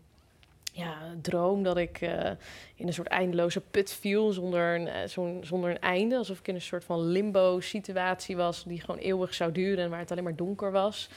ja, 0.74 0.96
droom 1.20 1.62
dat 1.62 1.76
ik 1.76 2.00
uh, 2.00 2.30
in 2.74 2.86
een 2.86 2.92
soort 2.92 3.08
eindeloze 3.08 3.60
put 3.60 3.92
viel 3.92 4.32
zonder 4.32 4.74
een, 4.74 4.86
uh, 4.86 5.40
zonder 5.42 5.70
een 5.70 5.80
einde. 5.80 6.16
Alsof 6.16 6.38
ik 6.38 6.48
in 6.48 6.54
een 6.54 6.60
soort 6.60 6.84
van 6.84 7.00
limbo-situatie 7.00 8.36
was 8.36 8.64
die 8.64 8.80
gewoon 8.80 9.00
eeuwig 9.00 9.34
zou 9.34 9.52
duren 9.52 9.84
en 9.84 9.90
waar 9.90 9.98
het 9.98 10.10
alleen 10.10 10.24
maar 10.24 10.36
donker 10.36 10.72
was. 10.72 11.08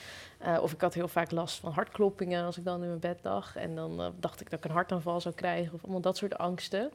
Uh, 0.46 0.58
of 0.62 0.74
ik 0.74 0.82
had 0.82 0.94
heel 0.94 1.08
vaak 1.08 1.32
last 1.32 1.60
van 1.60 1.72
hartkloppingen 1.72 2.46
als 2.46 2.58
ik 2.58 2.64
dan 2.64 2.82
in 2.82 2.88
mijn 2.88 3.00
bed 3.00 3.20
lag. 3.22 3.56
En 3.56 3.76
dan 3.76 4.14
dacht 4.20 4.42
ik 4.42 4.50
dat 4.50 4.60
ik 4.60 4.66
een 4.66 4.76
hartaanval 4.76 5.22
zou 5.22 5.36
krijgen 5.36 5.74
of 5.74 5.84
allemaal 5.84 6.02
dat 6.02 6.18
soort 6.18 6.38
angsten. 6.38 6.92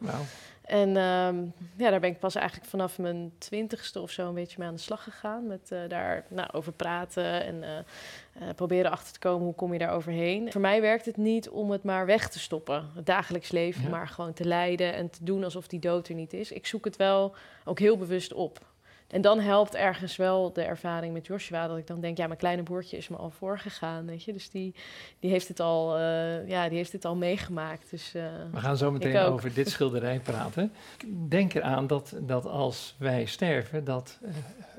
En 0.70 0.88
um, 0.96 1.52
ja, 1.76 1.90
daar 1.90 2.00
ben 2.00 2.10
ik 2.10 2.18
pas 2.18 2.34
eigenlijk 2.34 2.68
vanaf 2.68 2.98
mijn 2.98 3.32
twintigste 3.38 4.00
of 4.00 4.10
zo 4.10 4.28
een 4.28 4.34
beetje 4.34 4.56
mee 4.58 4.68
aan 4.68 4.74
de 4.74 4.80
slag 4.80 5.02
gegaan. 5.02 5.46
Met 5.46 5.74
daar 5.88 6.24
nou, 6.28 6.48
over 6.52 6.72
praten 6.72 7.44
en 7.44 7.84
uh, 8.42 8.48
proberen 8.56 8.90
achter 8.90 9.12
te 9.12 9.18
komen 9.18 9.44
hoe 9.44 9.54
kom 9.54 9.72
je 9.72 9.78
daar 9.78 9.92
overheen. 9.92 10.52
Voor 10.52 10.60
mij 10.60 10.80
werkt 10.80 11.06
het 11.06 11.16
niet 11.16 11.48
om 11.48 11.70
het 11.70 11.82
maar 11.82 12.06
weg 12.06 12.28
te 12.28 12.38
stoppen, 12.38 12.90
het 12.94 13.06
dagelijks 13.06 13.50
leven, 13.50 13.90
maar 13.90 14.08
gewoon 14.08 14.32
te 14.32 14.44
leiden 14.44 14.94
en 14.94 15.10
te 15.10 15.24
doen 15.24 15.44
alsof 15.44 15.68
die 15.68 15.80
dood 15.80 16.08
er 16.08 16.14
niet 16.14 16.32
is. 16.32 16.52
Ik 16.52 16.66
zoek 16.66 16.84
het 16.84 16.96
wel 16.96 17.34
ook 17.64 17.78
heel 17.78 17.96
bewust 17.96 18.32
op. 18.32 18.69
En 19.10 19.20
dan 19.20 19.40
helpt 19.40 19.74
ergens 19.74 20.16
wel 20.16 20.52
de 20.52 20.62
ervaring 20.62 21.12
met 21.12 21.26
Joshua, 21.26 21.68
dat 21.68 21.76
ik 21.76 21.86
dan 21.86 22.00
denk, 22.00 22.16
ja, 22.16 22.26
mijn 22.26 22.38
kleine 22.38 22.62
broertje 22.62 22.96
is 22.96 23.08
me 23.08 23.16
al 23.16 23.30
voorgegaan, 23.30 24.06
weet 24.06 24.22
je. 24.22 24.32
Dus 24.32 24.50
die, 24.50 24.74
die, 25.20 25.30
heeft, 25.30 25.48
het 25.48 25.60
al, 25.60 25.98
uh, 25.98 26.48
ja, 26.48 26.68
die 26.68 26.76
heeft 26.76 26.92
het 26.92 27.04
al 27.04 27.16
meegemaakt. 27.16 27.90
Dus, 27.90 28.14
uh, 28.14 28.22
We 28.52 28.60
gaan 28.60 28.76
zo 28.76 28.90
meteen 28.90 29.16
over 29.16 29.54
dit 29.54 29.68
schilderij 29.68 30.20
praten. 30.30 30.72
Denk 31.28 31.54
eraan 31.54 31.86
dat, 31.86 32.14
dat 32.20 32.46
als 32.46 32.94
wij 32.98 33.24
sterven, 33.24 33.84
dat 33.84 34.18
uh, 34.22 34.30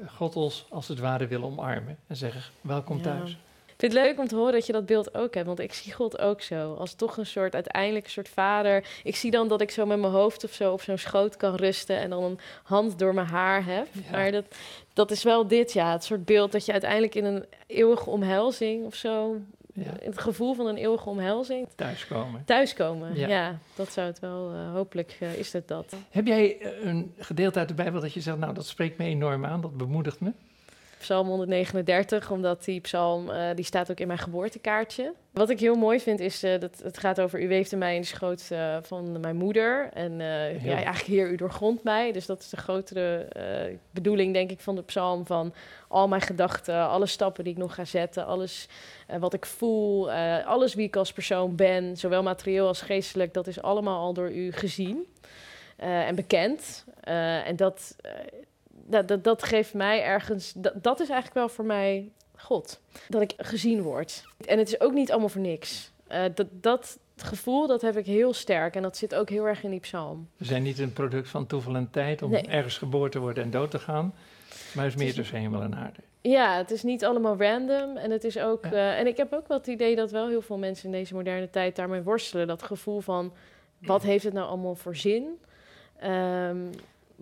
God 0.07 0.35
ons 0.35 0.65
als 0.69 0.87
het 0.87 0.99
ware 0.99 1.27
wil 1.27 1.43
omarmen 1.43 1.97
en 2.07 2.15
zeggen, 2.15 2.41
welkom 2.61 2.97
ja. 2.97 3.03
thuis. 3.03 3.37
Vind 3.81 3.93
het 3.93 4.03
leuk 4.03 4.19
om 4.19 4.27
te 4.27 4.35
horen 4.35 4.53
dat 4.53 4.65
je 4.65 4.73
dat 4.73 4.85
beeld 4.85 5.15
ook 5.15 5.33
hebt. 5.33 5.45
Want 5.45 5.59
ik 5.59 5.73
zie 5.73 5.93
God 5.93 6.19
ook 6.19 6.41
zo. 6.41 6.73
Als 6.73 6.93
toch 6.93 7.17
een 7.17 7.25
soort 7.25 7.53
uiteindelijk 7.53 8.05
een 8.05 8.11
soort 8.11 8.29
vader. 8.29 8.85
Ik 9.03 9.15
zie 9.15 9.31
dan 9.31 9.47
dat 9.47 9.61
ik 9.61 9.71
zo 9.71 9.85
met 9.85 9.99
mijn 9.99 10.13
hoofd 10.13 10.43
of 10.43 10.51
zo 10.51 10.71
op 10.71 10.81
zo'n 10.81 10.97
schoot 10.97 11.37
kan 11.37 11.55
rusten. 11.55 11.97
En 11.97 12.09
dan 12.09 12.23
een 12.23 12.39
hand 12.63 12.99
door 12.99 13.13
mijn 13.13 13.27
haar 13.27 13.65
heb. 13.65 13.87
Maar 14.11 14.31
dat, 14.31 14.45
dat 14.93 15.11
is 15.11 15.23
wel 15.23 15.47
dit, 15.47 15.73
ja. 15.73 15.91
Het 15.91 16.03
soort 16.03 16.25
beeld 16.25 16.51
dat 16.51 16.65
je 16.65 16.71
uiteindelijk 16.71 17.15
in 17.15 17.25
een 17.25 17.45
eeuwige 17.67 18.09
omhelzing 18.09 18.85
of 18.85 18.95
zo. 18.95 19.37
Ja. 19.73 19.93
Het 20.01 20.19
gevoel 20.19 20.53
van 20.53 20.67
een 20.67 20.77
eeuwige 20.77 21.09
omhelzing. 21.09 21.67
Thuiskomen. 21.75 22.45
Thuiskomen, 22.45 23.15
ja. 23.15 23.27
ja 23.27 23.57
dat 23.75 23.91
zou 23.91 24.07
het 24.07 24.19
wel, 24.19 24.53
uh, 24.53 24.73
hopelijk 24.73 25.17
uh, 25.19 25.37
is 25.37 25.53
het 25.53 25.67
dat. 25.67 25.95
Heb 26.09 26.27
jij 26.27 26.57
een 26.83 27.13
gedeelte 27.17 27.59
uit 27.59 27.67
de 27.67 27.73
Bijbel 27.73 28.01
dat 28.01 28.13
je 28.13 28.21
zegt, 28.21 28.37
nou 28.37 28.53
dat 28.53 28.65
spreekt 28.65 28.97
me 28.97 29.05
enorm 29.05 29.45
aan, 29.45 29.61
dat 29.61 29.77
bemoedigt 29.77 30.19
me? 30.19 30.31
Psalm 31.01 31.27
139, 31.27 32.31
omdat 32.31 32.63
die 32.63 32.79
psalm, 32.79 33.29
uh, 33.29 33.49
die 33.55 33.65
staat 33.65 33.91
ook 33.91 33.99
in 33.99 34.07
mijn 34.07 34.19
geboortekaartje. 34.19 35.13
Wat 35.33 35.49
ik 35.49 35.59
heel 35.59 35.75
mooi 35.75 35.99
vind 35.99 36.19
is, 36.19 36.43
uh, 36.43 36.59
dat 36.59 36.81
het 36.83 36.97
gaat 36.97 37.21
over 37.21 37.41
u 37.41 37.47
weefde 37.47 37.77
mij 37.77 37.95
in 37.95 38.01
de 38.01 38.07
schoot 38.07 38.49
uh, 38.51 38.77
van 38.81 39.19
mijn 39.19 39.35
moeder. 39.35 39.89
En 39.93 40.17
ja, 40.19 40.73
eigenlijk 40.73 41.05
heer 41.05 41.29
u 41.29 41.35
doorgrond 41.35 41.83
mij. 41.83 42.11
Dus 42.11 42.25
dat 42.25 42.39
is 42.39 42.49
de 42.49 42.57
grotere 42.57 43.27
bedoeling, 43.91 44.33
denk 44.33 44.51
ik, 44.51 44.59
van 44.59 44.75
de 44.75 44.83
psalm. 44.83 45.25
Van 45.25 45.53
al 45.87 46.07
mijn 46.07 46.21
gedachten, 46.21 46.87
alle 46.87 47.05
stappen 47.05 47.43
die 47.43 47.53
ik 47.53 47.59
nog 47.59 47.75
ga 47.75 47.85
zetten, 47.85 48.25
alles 48.25 48.67
wat 49.19 49.33
ik 49.33 49.45
voel, 49.45 50.11
alles 50.45 50.73
wie 50.73 50.87
ik 50.87 50.95
als 50.95 51.13
persoon 51.13 51.55
ben, 51.55 51.97
zowel 51.97 52.23
materieel 52.23 52.67
als 52.67 52.81
geestelijk, 52.81 53.33
dat 53.33 53.47
is 53.47 53.61
allemaal 53.61 53.99
al 53.99 54.13
door 54.13 54.31
u 54.31 54.51
gezien 54.51 55.07
en 55.77 56.15
bekend. 56.15 56.85
en 57.45 57.55
dat 57.55 57.95
dat, 58.91 59.07
dat, 59.07 59.23
dat 59.23 59.43
geeft 59.43 59.73
mij 59.73 60.03
ergens, 60.03 60.53
dat, 60.55 60.73
dat 60.83 60.99
is 60.99 61.09
eigenlijk 61.09 61.39
wel 61.39 61.49
voor 61.49 61.65
mij 61.65 62.11
God. 62.37 62.79
Dat 63.09 63.21
ik 63.21 63.33
gezien 63.37 63.81
word. 63.81 64.25
En 64.45 64.57
het 64.57 64.67
is 64.67 64.79
ook 64.79 64.93
niet 64.93 65.11
allemaal 65.11 65.29
voor 65.29 65.41
niks. 65.41 65.91
Uh, 66.11 66.23
dat, 66.33 66.47
dat 66.51 66.99
gevoel, 67.15 67.67
dat 67.67 67.81
heb 67.81 67.97
ik 67.97 68.05
heel 68.05 68.33
sterk. 68.33 68.75
En 68.75 68.81
dat 68.81 68.97
zit 68.97 69.15
ook 69.15 69.29
heel 69.29 69.47
erg 69.47 69.63
in 69.63 69.69
die 69.69 69.79
psalm. 69.79 70.29
We 70.37 70.45
zijn 70.45 70.63
niet 70.63 70.79
een 70.79 70.93
product 70.93 71.29
van 71.29 71.47
toeval 71.47 71.75
en 71.75 71.89
tijd 71.91 72.21
om 72.21 72.31
nee. 72.31 72.41
ergens 72.41 72.77
geboren 72.77 73.11
te 73.11 73.19
worden 73.19 73.43
en 73.43 73.51
dood 73.51 73.71
te 73.71 73.79
gaan. 73.79 74.13
Maar 74.73 74.83
het 74.83 74.93
is 74.93 74.99
meer 74.99 75.13
tussen 75.13 75.37
hemel 75.37 75.61
en 75.61 75.75
aarde. 75.75 75.99
Ja, 76.21 76.57
het 76.57 76.71
is 76.71 76.83
niet 76.83 77.05
allemaal 77.05 77.37
random. 77.37 77.97
En 77.97 78.11
het 78.11 78.23
is 78.23 78.37
ook. 78.37 78.63
Ja. 78.63 78.71
Uh, 78.71 78.99
en 78.99 79.07
ik 79.07 79.17
heb 79.17 79.33
ook 79.33 79.47
wel 79.47 79.57
het 79.57 79.67
idee 79.67 79.95
dat 79.95 80.11
wel 80.11 80.27
heel 80.27 80.41
veel 80.41 80.57
mensen 80.57 80.85
in 80.85 80.91
deze 80.91 81.13
moderne 81.13 81.49
tijd 81.49 81.75
daarmee 81.75 82.01
worstelen. 82.01 82.47
Dat 82.47 82.63
gevoel 82.63 82.99
van 82.99 83.33
wat 83.79 84.03
heeft 84.03 84.23
het 84.23 84.33
nou 84.33 84.47
allemaal 84.47 84.75
voor 84.75 84.95
zin? 84.95 85.39
Um, 86.03 86.69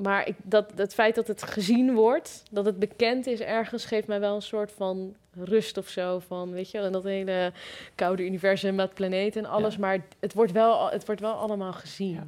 maar 0.01 0.27
ik, 0.27 0.36
dat, 0.44 0.72
het 0.75 0.94
feit 0.94 1.15
dat 1.15 1.27
het 1.27 1.44
gezien 1.44 1.94
wordt, 1.94 2.44
dat 2.51 2.65
het 2.65 2.79
bekend 2.79 3.27
is 3.27 3.39
ergens, 3.39 3.86
geeft 3.86 4.08
mij 4.08 4.20
wel 4.20 4.36
een 4.36 4.41
soort 4.41 4.72
van 4.72 5.15
rust 5.34 5.77
of 5.77 5.88
zo. 5.88 6.20
Van, 6.20 6.51
weet 6.51 6.72
je, 6.72 6.77
en 6.77 6.91
dat 6.91 7.03
hele 7.03 7.53
koude 7.96 8.25
universum 8.25 8.75
met 8.75 8.94
planeten 8.94 9.44
en 9.44 9.50
alles. 9.50 9.77
Maar 9.77 10.06
het 10.20 10.34
wordt, 10.34 10.51
wel, 10.51 10.89
het 10.89 11.06
wordt 11.06 11.22
wel 11.22 11.34
allemaal 11.34 11.74
gezien. 11.74 12.13
Ja. 12.13 12.27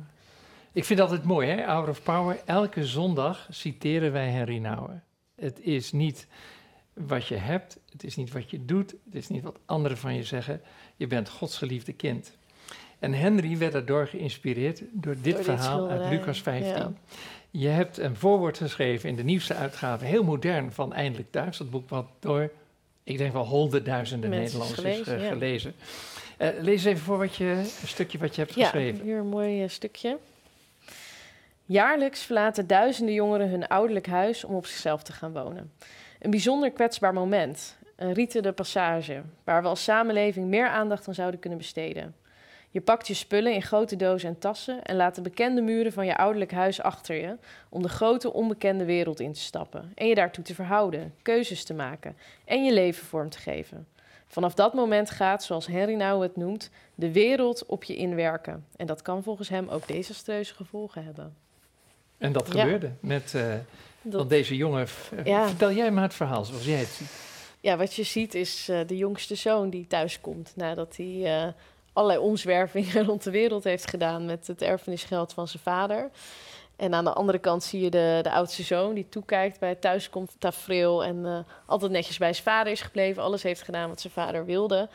Ik 0.72 0.86
vind 0.86 1.00
dat 1.00 1.12
het 1.12 1.24
mooi, 1.24 1.50
hè? 1.50 1.64
Hour 1.66 1.90
of 1.90 2.04
Power. 2.04 2.42
Elke 2.46 2.86
zondag 2.86 3.48
citeren 3.50 4.12
wij 4.12 4.30
Henry 4.30 4.58
Nouwen. 4.58 5.04
Het 5.36 5.60
is 5.60 5.92
niet 5.92 6.28
wat 6.94 7.28
je 7.28 7.36
hebt, 7.36 7.80
het 7.90 8.04
is 8.04 8.16
niet 8.16 8.32
wat 8.32 8.50
je 8.50 8.66
doet, 8.66 8.92
het 8.92 9.16
is 9.16 9.28
niet 9.28 9.44
wat 9.44 9.60
anderen 9.66 9.98
van 9.98 10.16
je 10.16 10.24
zeggen. 10.24 10.62
Je 10.96 11.08
bent 11.08 11.30
Gods 11.30 11.58
geliefde 11.58 11.94
kind. 11.94 12.38
En 13.02 13.14
Henry 13.14 13.58
werd 13.58 13.72
daardoor 13.72 14.08
geïnspireerd 14.08 14.82
door 14.92 15.16
dit 15.22 15.36
door 15.36 15.44
verhaal 15.44 15.88
dit 15.88 16.00
uit 16.00 16.10
Lucas 16.10 16.42
15. 16.42 16.74
Ja. 16.74 16.92
Je 17.52 17.68
hebt 17.68 17.98
een 17.98 18.16
voorwoord 18.16 18.58
geschreven 18.58 19.10
in 19.10 19.16
de 19.16 19.24
nieuwste 19.24 19.54
uitgave, 19.54 20.06
heel 20.06 20.24
modern, 20.24 20.72
van 20.72 20.94
Eindelijk 20.94 21.32
Thuis. 21.32 21.58
Dat 21.58 21.70
boek 21.70 21.90
wat 21.90 22.08
door, 22.20 22.52
ik 23.04 23.18
denk 23.18 23.34
wel 23.34 23.46
honderdduizenden 23.46 24.30
Nederlanders 24.30 24.80
gelezen, 24.80 25.16
is 25.16 25.24
uh, 25.24 25.28
gelezen. 25.28 25.74
Uh, 26.38 26.48
lees 26.60 26.84
even 26.84 27.02
voor 27.02 27.18
wat 27.18 27.36
je, 27.36 27.46
een 27.82 27.88
stukje 27.88 28.18
wat 28.18 28.36
je 28.36 28.42
hebt 28.42 28.54
ja, 28.54 28.64
geschreven. 28.64 29.04
hier 29.04 29.18
een 29.18 29.28
mooi 29.28 29.64
uh, 29.64 29.70
stukje. 29.70 30.18
Jaarlijks 31.66 32.22
verlaten 32.22 32.68
duizenden 32.68 33.14
jongeren 33.14 33.50
hun 33.50 33.68
ouderlijk 33.68 34.08
huis 34.08 34.44
om 34.44 34.56
op 34.56 34.66
zichzelf 34.66 35.04
te 35.04 35.14
gaan 35.14 35.34
wonen. 35.34 35.72
Een 36.20 36.32
bijzonder 36.32 36.72
kwetsbaar 36.72 37.14
moment, 37.14 37.78
een 37.96 38.14
rietende 38.14 38.52
passage, 38.52 39.22
waar 39.44 39.62
we 39.62 39.68
als 39.68 39.84
samenleving 39.84 40.48
meer 40.48 40.68
aandacht 40.68 41.08
aan 41.08 41.14
zouden 41.14 41.40
kunnen 41.40 41.60
besteden. 41.60 42.16
Je 42.72 42.82
pakt 42.82 43.08
je 43.08 43.14
spullen 43.14 43.54
in 43.54 43.62
grote 43.62 43.96
dozen 43.96 44.30
en 44.30 44.40
tassen 44.40 44.84
en 44.84 44.96
laat 44.96 45.16
de 45.16 45.22
bekende 45.22 45.62
muren 45.62 45.94
van 45.94 46.06
je 46.06 46.18
ouderlijk 46.18 46.52
huis 46.52 46.82
achter 46.82 47.16
je 47.16 47.38
om 47.70 47.82
de 47.82 47.90
grote 47.90 48.34
onbekende 48.34 48.86
wereld 48.86 49.20
in 49.20 49.34
te 49.34 49.40
stappen 49.40 49.92
en 49.96 50.08
je 50.08 50.16
daartoe 50.16 50.44
te 50.44 50.56
verhouden, 50.56 51.14
keuzes 51.22 51.64
te 51.64 51.74
maken 51.74 52.16
en 52.46 52.64
je 52.64 52.74
leven 52.74 53.06
vorm 53.06 53.30
te 53.30 53.38
geven. 53.38 53.88
Vanaf 54.28 54.54
dat 54.54 54.74
moment 54.74 55.10
gaat, 55.10 55.44
zoals 55.44 55.68
Henry 55.68 55.94
nou 55.94 56.24
het 56.24 56.36
noemt, 56.36 56.70
de 56.96 57.12
wereld 57.12 57.66
op 57.66 57.84
je 57.84 57.96
inwerken. 57.96 58.66
En 58.76 58.86
dat 58.86 59.02
kan 59.02 59.24
volgens 59.24 59.50
hem 59.50 59.70
ook 59.70 59.88
desastreuze 59.88 60.54
gevolgen 60.54 61.04
hebben. 61.04 61.36
En 62.18 62.32
dat 62.32 62.50
gebeurde 62.50 62.86
ja. 62.86 62.94
met 63.00 63.34
uh, 63.36 63.54
dat, 64.02 64.30
deze 64.30 64.56
jongen. 64.56 64.88
Ja. 65.24 65.48
Vertel 65.48 65.72
jij 65.72 65.92
maar 65.92 66.04
het 66.04 66.14
verhaal 66.14 66.46
zoals 66.46 66.66
jij 66.66 66.80
het 66.80 66.88
ziet. 66.88 67.12
Ja, 67.60 67.78
wat 67.78 67.94
je 67.94 68.04
ziet 68.04 68.36
is 68.36 68.70
uh, 68.70 68.80
de 68.88 68.98
jongste 68.98 69.36
zoon 69.36 69.70
die 69.70 69.88
thuis 69.88 70.22
komt 70.22 70.52
nadat 70.56 70.98
hij 70.98 71.46
uh, 71.46 71.48
allerlei 71.94 72.20
omzwervingen 72.20 73.06
rond 73.10 73.24
de 73.24 73.32
wereld 73.32 73.64
heeft 73.64 73.90
gedaan 73.90 74.26
met 74.26 74.48
het 74.48 74.62
erfenisgeld 74.62 75.34
van 75.34 75.48
zijn 75.48 75.64
vader. 75.64 76.10
En 76.82 76.94
aan 76.94 77.04
de 77.04 77.14
andere 77.14 77.40
kant 77.40 77.64
zie 77.64 77.82
je 77.82 77.90
de, 77.90 78.20
de 78.22 78.32
oudste 78.32 78.64
zoon 78.64 78.94
die 78.94 79.10
toekijkt 79.10 79.60
bij 79.60 79.70
het 79.70 79.82
thuiskomst 79.82 80.36
tafereel 80.40 81.04
en 81.04 81.16
uh, 81.16 81.40
altijd 81.66 81.92
netjes 81.92 82.18
bij 82.18 82.34
zijn 82.34 82.46
vader 82.46 82.72
is 82.72 82.82
gebleven, 82.82 83.24
alles 83.24 83.44
heeft 83.44 83.62
gedaan 83.62 83.90
wat 83.90 84.02
zijn 84.02 84.14
vader 84.14 84.46
wilde. 84.46 84.90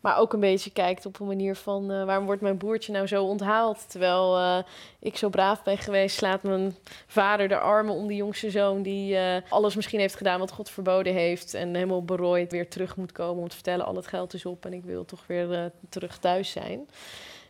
Maar 0.00 0.18
ook 0.18 0.32
een 0.32 0.40
beetje 0.40 0.70
kijkt 0.70 1.06
op 1.06 1.20
een 1.20 1.26
manier 1.26 1.56
van 1.56 1.92
uh, 1.92 2.04
waarom 2.04 2.24
wordt 2.24 2.40
mijn 2.40 2.56
broertje 2.56 2.92
nou 2.92 3.06
zo 3.06 3.24
onthaald? 3.24 3.90
Terwijl 3.90 4.38
uh, 4.38 4.58
ik 4.98 5.16
zo 5.16 5.28
braaf 5.28 5.62
ben 5.62 5.78
geweest, 5.78 6.16
slaat 6.16 6.42
mijn 6.42 6.76
vader 7.06 7.48
de 7.48 7.58
armen 7.58 7.94
om 7.94 8.06
die 8.06 8.16
jongste 8.16 8.50
zoon 8.50 8.82
die 8.82 9.18
alles 9.48 9.74
misschien 9.74 10.00
heeft 10.00 10.16
gedaan 10.16 10.38
wat 10.38 10.52
God 10.52 10.70
verboden 10.70 11.12
heeft. 11.12 11.54
En 11.54 11.74
helemaal 11.74 12.04
berooid 12.04 12.52
weer 12.52 12.68
terug 12.68 12.96
moet 12.96 13.12
komen 13.12 13.42
om 13.42 13.48
te 13.48 13.54
vertellen 13.54 13.86
al 13.86 13.96
het 13.96 14.06
geld 14.06 14.34
is 14.34 14.46
op 14.46 14.64
en 14.66 14.72
ik 14.72 14.84
wil 14.84 15.04
toch 15.04 15.24
weer 15.26 15.72
terug 15.88 16.18
thuis 16.18 16.50
zijn. 16.50 16.88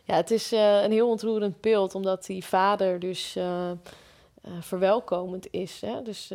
Ja, 0.03 0.15
het 0.15 0.31
is 0.31 0.51
een 0.51 0.91
heel 0.91 1.09
ontroerend 1.09 1.61
beeld, 1.61 1.95
omdat 1.95 2.25
die 2.25 2.45
vader 2.45 2.99
dus 2.99 3.35
uh, 3.37 3.71
verwelkomend 4.59 5.47
is. 5.51 5.81
Hè? 5.81 6.01
Dus, 6.01 6.31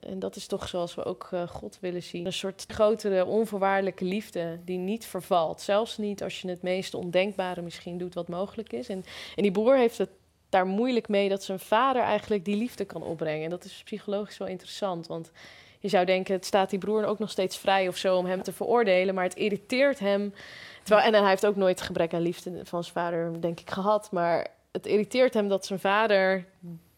en 0.00 0.18
dat 0.18 0.36
is 0.36 0.46
toch 0.46 0.68
zoals 0.68 0.94
we 0.94 1.04
ook 1.04 1.30
God 1.48 1.78
willen 1.80 2.02
zien. 2.02 2.26
Een 2.26 2.32
soort 2.32 2.64
grotere, 2.68 3.26
onvoorwaardelijke 3.26 4.04
liefde 4.04 4.58
die 4.64 4.78
niet 4.78 5.06
vervalt. 5.06 5.60
Zelfs 5.60 5.98
niet 5.98 6.22
als 6.22 6.40
je 6.40 6.48
het 6.48 6.62
meest 6.62 6.94
ondenkbare 6.94 7.62
misschien 7.62 7.98
doet 7.98 8.14
wat 8.14 8.28
mogelijk 8.28 8.72
is. 8.72 8.88
En, 8.88 9.04
en 9.36 9.42
die 9.42 9.52
broer 9.52 9.76
heeft 9.76 9.98
het 9.98 10.10
daar 10.52 10.66
moeilijk 10.66 11.08
mee 11.08 11.28
dat 11.28 11.42
zijn 11.42 11.58
vader 11.58 12.02
eigenlijk 12.02 12.44
die 12.44 12.56
liefde 12.56 12.84
kan 12.84 13.02
opbrengen. 13.02 13.44
En 13.44 13.50
dat 13.50 13.64
is 13.64 13.82
psychologisch 13.84 14.38
wel 14.38 14.48
interessant, 14.48 15.06
want 15.06 15.30
je 15.78 15.88
zou 15.88 16.04
denken, 16.04 16.34
het 16.34 16.44
staat 16.44 16.70
die 16.70 16.78
broer 16.78 17.04
ook 17.04 17.18
nog 17.18 17.30
steeds 17.30 17.56
vrij 17.58 17.88
of 17.88 17.96
zo 17.96 18.16
om 18.16 18.26
hem 18.26 18.42
te 18.42 18.52
veroordelen, 18.52 19.14
maar 19.14 19.24
het 19.24 19.34
irriteert 19.34 19.98
hem. 19.98 20.34
Terwijl, 20.82 21.06
en 21.06 21.20
hij 21.20 21.28
heeft 21.28 21.46
ook 21.46 21.56
nooit 21.56 21.80
gebrek 21.80 22.14
aan 22.14 22.20
liefde 22.20 22.60
van 22.64 22.82
zijn 22.84 22.94
vader, 22.94 23.40
denk 23.40 23.60
ik, 23.60 23.70
gehad. 23.70 24.10
Maar 24.10 24.46
het 24.72 24.86
irriteert 24.86 25.34
hem 25.34 25.48
dat 25.48 25.66
zijn 25.66 25.78
vader 25.78 26.44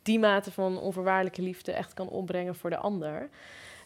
die 0.03 0.19
mate 0.19 0.53
van 0.53 0.79
onvoorwaardelijke 0.79 1.43
liefde 1.43 1.73
echt 1.73 1.95
kan 1.95 2.09
opbrengen 2.09 2.55
voor 2.55 2.71
de 2.71 2.77
ander. 2.77 3.29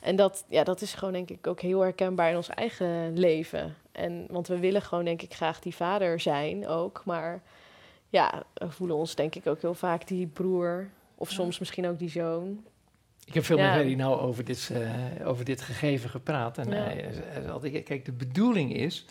En 0.00 0.17
dat, 0.17 0.45
ja, 0.49 0.64
dat 0.64 0.81
is 0.81 0.95
gewoon 0.95 1.14
denk 1.14 1.31
ik 1.31 1.47
ook 1.47 1.61
heel 1.61 1.81
herkenbaar 1.81 2.31
in 2.31 2.37
ons 2.37 2.49
eigen 2.49 3.19
leven. 3.19 3.75
En, 3.93 4.26
want 4.31 4.49
we 4.49 4.59
willen 4.59 4.83
gewoon 4.83 5.05
denk 5.05 5.23
ik 5.23 5.35
graag 5.35 5.61
die 5.61 5.75
vader 5.75 6.21
zijn 6.21 6.67
ook. 6.67 7.02
Maar 7.05 7.43
ja, 8.09 8.43
we 8.55 8.71
voelen 8.71 8.97
ons 8.97 9.14
denk 9.14 9.35
ik 9.35 9.47
ook 9.47 9.61
heel 9.61 9.75
vaak 9.75 10.07
die 10.07 10.26
broer. 10.26 10.88
Of 11.14 11.31
soms 11.31 11.59
misschien 11.59 11.88
ook 11.88 11.99
die 11.99 12.11
zoon. 12.11 12.64
Ik 13.25 13.35
heb 13.35 13.45
veel 13.45 13.57
ja. 13.57 13.64
met 13.67 13.75
Harry 13.75 13.95
nou 13.95 14.21
over 14.21 14.45
dit, 14.45 14.71
uh, 14.73 15.28
over 15.28 15.45
dit 15.45 15.61
gegeven 15.61 16.11
gepraat. 16.11 16.59
En 16.59 16.71
ja. 16.71 17.81
kijk, 17.81 18.05
de 18.05 18.12
bedoeling 18.12 18.75
is 18.75 19.05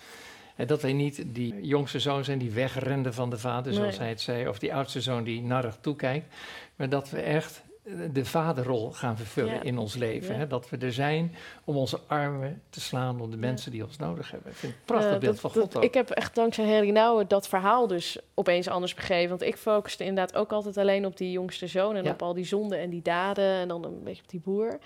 dat 0.65 0.81
wij 0.81 0.93
niet 0.93 1.23
die 1.25 1.61
jongste 1.61 1.99
zoon 1.99 2.23
zijn 2.23 2.37
die 2.37 2.51
wegrende 2.51 3.13
van 3.13 3.29
de 3.29 3.37
vader, 3.37 3.73
zoals 3.73 3.89
nee. 3.89 3.99
hij 3.99 4.09
het 4.09 4.21
zei, 4.21 4.47
of 4.47 4.59
die 4.59 4.73
oudste 4.73 5.01
zoon 5.01 5.23
die 5.23 5.41
narrig 5.41 5.77
toekijkt, 5.81 6.35
maar 6.75 6.89
dat 6.89 7.09
we 7.09 7.21
echt 7.21 7.63
de 8.11 8.25
vaderrol 8.25 8.91
gaan 8.91 9.17
vervullen 9.17 9.63
in 9.63 9.77
ons 9.77 9.95
leven. 9.95 10.35
Hè? 10.35 10.47
Dat 10.47 10.69
we 10.69 10.77
er 10.77 10.93
zijn 10.93 11.35
om 11.63 11.77
onze 11.77 11.99
armen 12.07 12.61
te 12.69 12.81
slaan 12.81 13.21
om 13.21 13.31
de 13.31 13.37
mensen 13.37 13.71
die 13.71 13.83
ons 13.83 13.97
nodig 13.97 14.31
hebben. 14.31 14.51
Ik 14.51 14.57
vind 14.57 14.71
het 14.71 14.81
een 14.81 14.85
prachtig 14.85 15.13
uh, 15.13 15.19
beeld 15.19 15.39
van 15.39 15.49
God 15.49 15.77
ook. 15.77 15.83
Ik 15.83 15.93
heb 15.93 16.09
echt 16.09 16.35
dankzij 16.35 16.65
Henry 16.65 16.89
Nouwen 16.89 17.27
dat 17.27 17.47
verhaal 17.47 17.87
dus 17.87 18.17
opeens 18.33 18.67
anders 18.67 18.93
begrepen. 18.93 19.29
Want 19.29 19.41
ik 19.41 19.57
focuste 19.57 20.03
inderdaad 20.03 20.35
ook 20.35 20.51
altijd 20.51 20.77
alleen 20.77 21.05
op 21.05 21.17
die 21.17 21.31
jongste 21.31 21.67
zoon... 21.67 21.95
en 21.95 22.09
op 22.09 22.21
al 22.21 22.33
die 22.33 22.45
zonden 22.45 22.79
en 22.79 22.89
die 22.89 23.01
daden 23.01 23.53
en 23.53 23.67
dan 23.67 23.83
een 23.83 24.03
beetje 24.03 24.23
op 24.23 24.29
die 24.29 24.41
boer. 24.43 24.79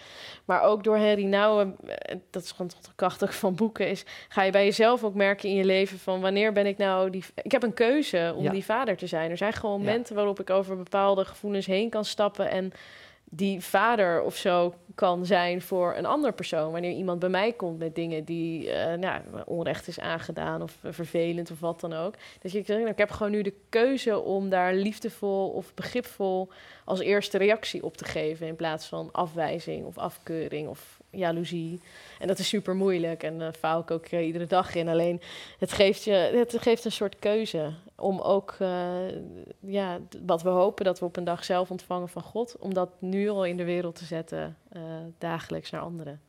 Maar 0.46 0.62
ook 0.62 0.84
door 0.84 0.98
Henry 0.98 1.26
Nouwen, 1.26 1.76
eh, 1.86 2.16
dat 2.30 2.44
is 2.44 2.52
gewoon 2.52 2.68
toch 2.68 2.96
krachtig 2.96 3.36
van 3.36 3.56
boeken... 3.56 3.88
is 3.88 4.04
ga 4.30 4.44
je 4.44 4.52
bij 4.52 4.66
jezelf 4.66 5.04
ook 5.04 5.16
merken 5.16 5.50
in 5.50 5.56
je 5.56 5.66
leven 5.66 6.00
van 6.00 6.22
wanneer 6.22 6.52
ben 6.52 6.66
ik 6.66 6.78
nou... 6.78 7.10
die. 7.10 7.24
Ik 7.36 7.52
heb 7.52 7.64
een 7.64 7.74
keuze 7.74 8.34
om 8.36 8.50
die 8.50 8.66
vader 8.66 8.98
te 8.98 9.08
zijn. 9.08 9.32
Er 9.32 9.38
zijn 9.38 9.54
gewoon 9.54 9.80
momenten 9.80 10.16
waarop 10.16 10.40
ik 10.40 10.50
over 10.50 10.78
bepaalde 10.78 11.26
gevoelens 11.26 11.66
heen 11.66 11.90
kan 11.90 12.06
stappen... 12.06 12.50
en 12.50 12.74
die 13.34 13.62
vader 13.62 14.22
of 14.22 14.36
zo 14.36 14.74
kan 14.96 15.26
zijn 15.26 15.62
voor 15.62 15.96
een 15.96 16.06
ander 16.06 16.34
persoon. 16.34 16.72
Wanneer 16.72 16.92
iemand 16.92 17.20
bij 17.20 17.30
mij 17.30 17.54
komt 17.54 17.80
met 17.80 17.96
dingen 17.96 18.24
die 18.24 18.68
uh, 18.68 18.94
nou, 18.94 19.22
onrecht 19.46 19.88
is 19.88 20.00
aangedaan 20.00 20.62
of 20.62 20.78
vervelend 20.84 21.52
of 21.52 21.60
wat 21.60 21.80
dan 21.80 21.94
ook. 21.94 22.14
Dus 22.42 22.56
ik 22.56 22.68
nou, 22.68 22.88
ik 22.88 22.98
heb 22.98 23.12
gewoon 23.12 23.32
nu 23.32 23.42
de 23.42 23.54
keuze 23.70 24.20
om 24.20 24.50
daar 24.50 24.74
liefdevol 24.74 25.50
of 25.50 25.74
begripvol 25.74 26.50
als 26.86 27.00
eerste 27.00 27.38
reactie 27.38 27.84
op 27.84 27.98
te 27.98 28.06
geven. 28.06 28.48
In 28.48 28.56
plaats 28.56 28.88
van 28.88 29.10
afwijzing 29.12 29.86
of 29.86 29.98
afkeuring 29.98 30.68
of 30.68 31.01
jaloezie. 31.12 31.82
En 32.20 32.28
dat 32.28 32.40
is 32.40 32.48
super 32.48 32.76
moeilijk 32.76 33.24
en 33.24 33.40
daar 33.40 33.54
faal 33.54 33.80
ik 33.80 33.92
ook 33.92 34.12
uh, 34.12 34.26
iedere 34.26 34.48
dag 34.48 34.76
in. 34.76 34.88
Alleen 34.88 35.22
het 35.58 35.72
geeft, 35.72 36.04
je, 36.04 36.12
het 36.12 36.56
geeft 36.60 36.86
een 36.86 36.92
soort 36.92 37.20
keuze 37.20 37.74
om 37.96 38.20
ook 38.20 38.56
uh, 38.62 38.70
ja, 39.60 40.00
wat 40.26 40.42
we 40.42 40.50
hopen 40.50 40.86
dat 40.86 41.00
we 41.00 41.06
op 41.06 41.18
een 41.18 41.24
dag 41.24 41.44
zelf 41.44 41.72
ontvangen 41.72 42.10
van 42.10 42.22
God, 42.22 42.56
om 42.60 42.74
dat 42.74 42.90
nu 43.00 43.30
al 43.30 43.46
in 43.46 43.58
de 43.58 43.64
wereld 43.64 43.96
te 43.96 44.06
zetten, 44.06 44.58
dagelijks 45.18 45.70
naar 45.70 45.82
anderen. 45.82 46.22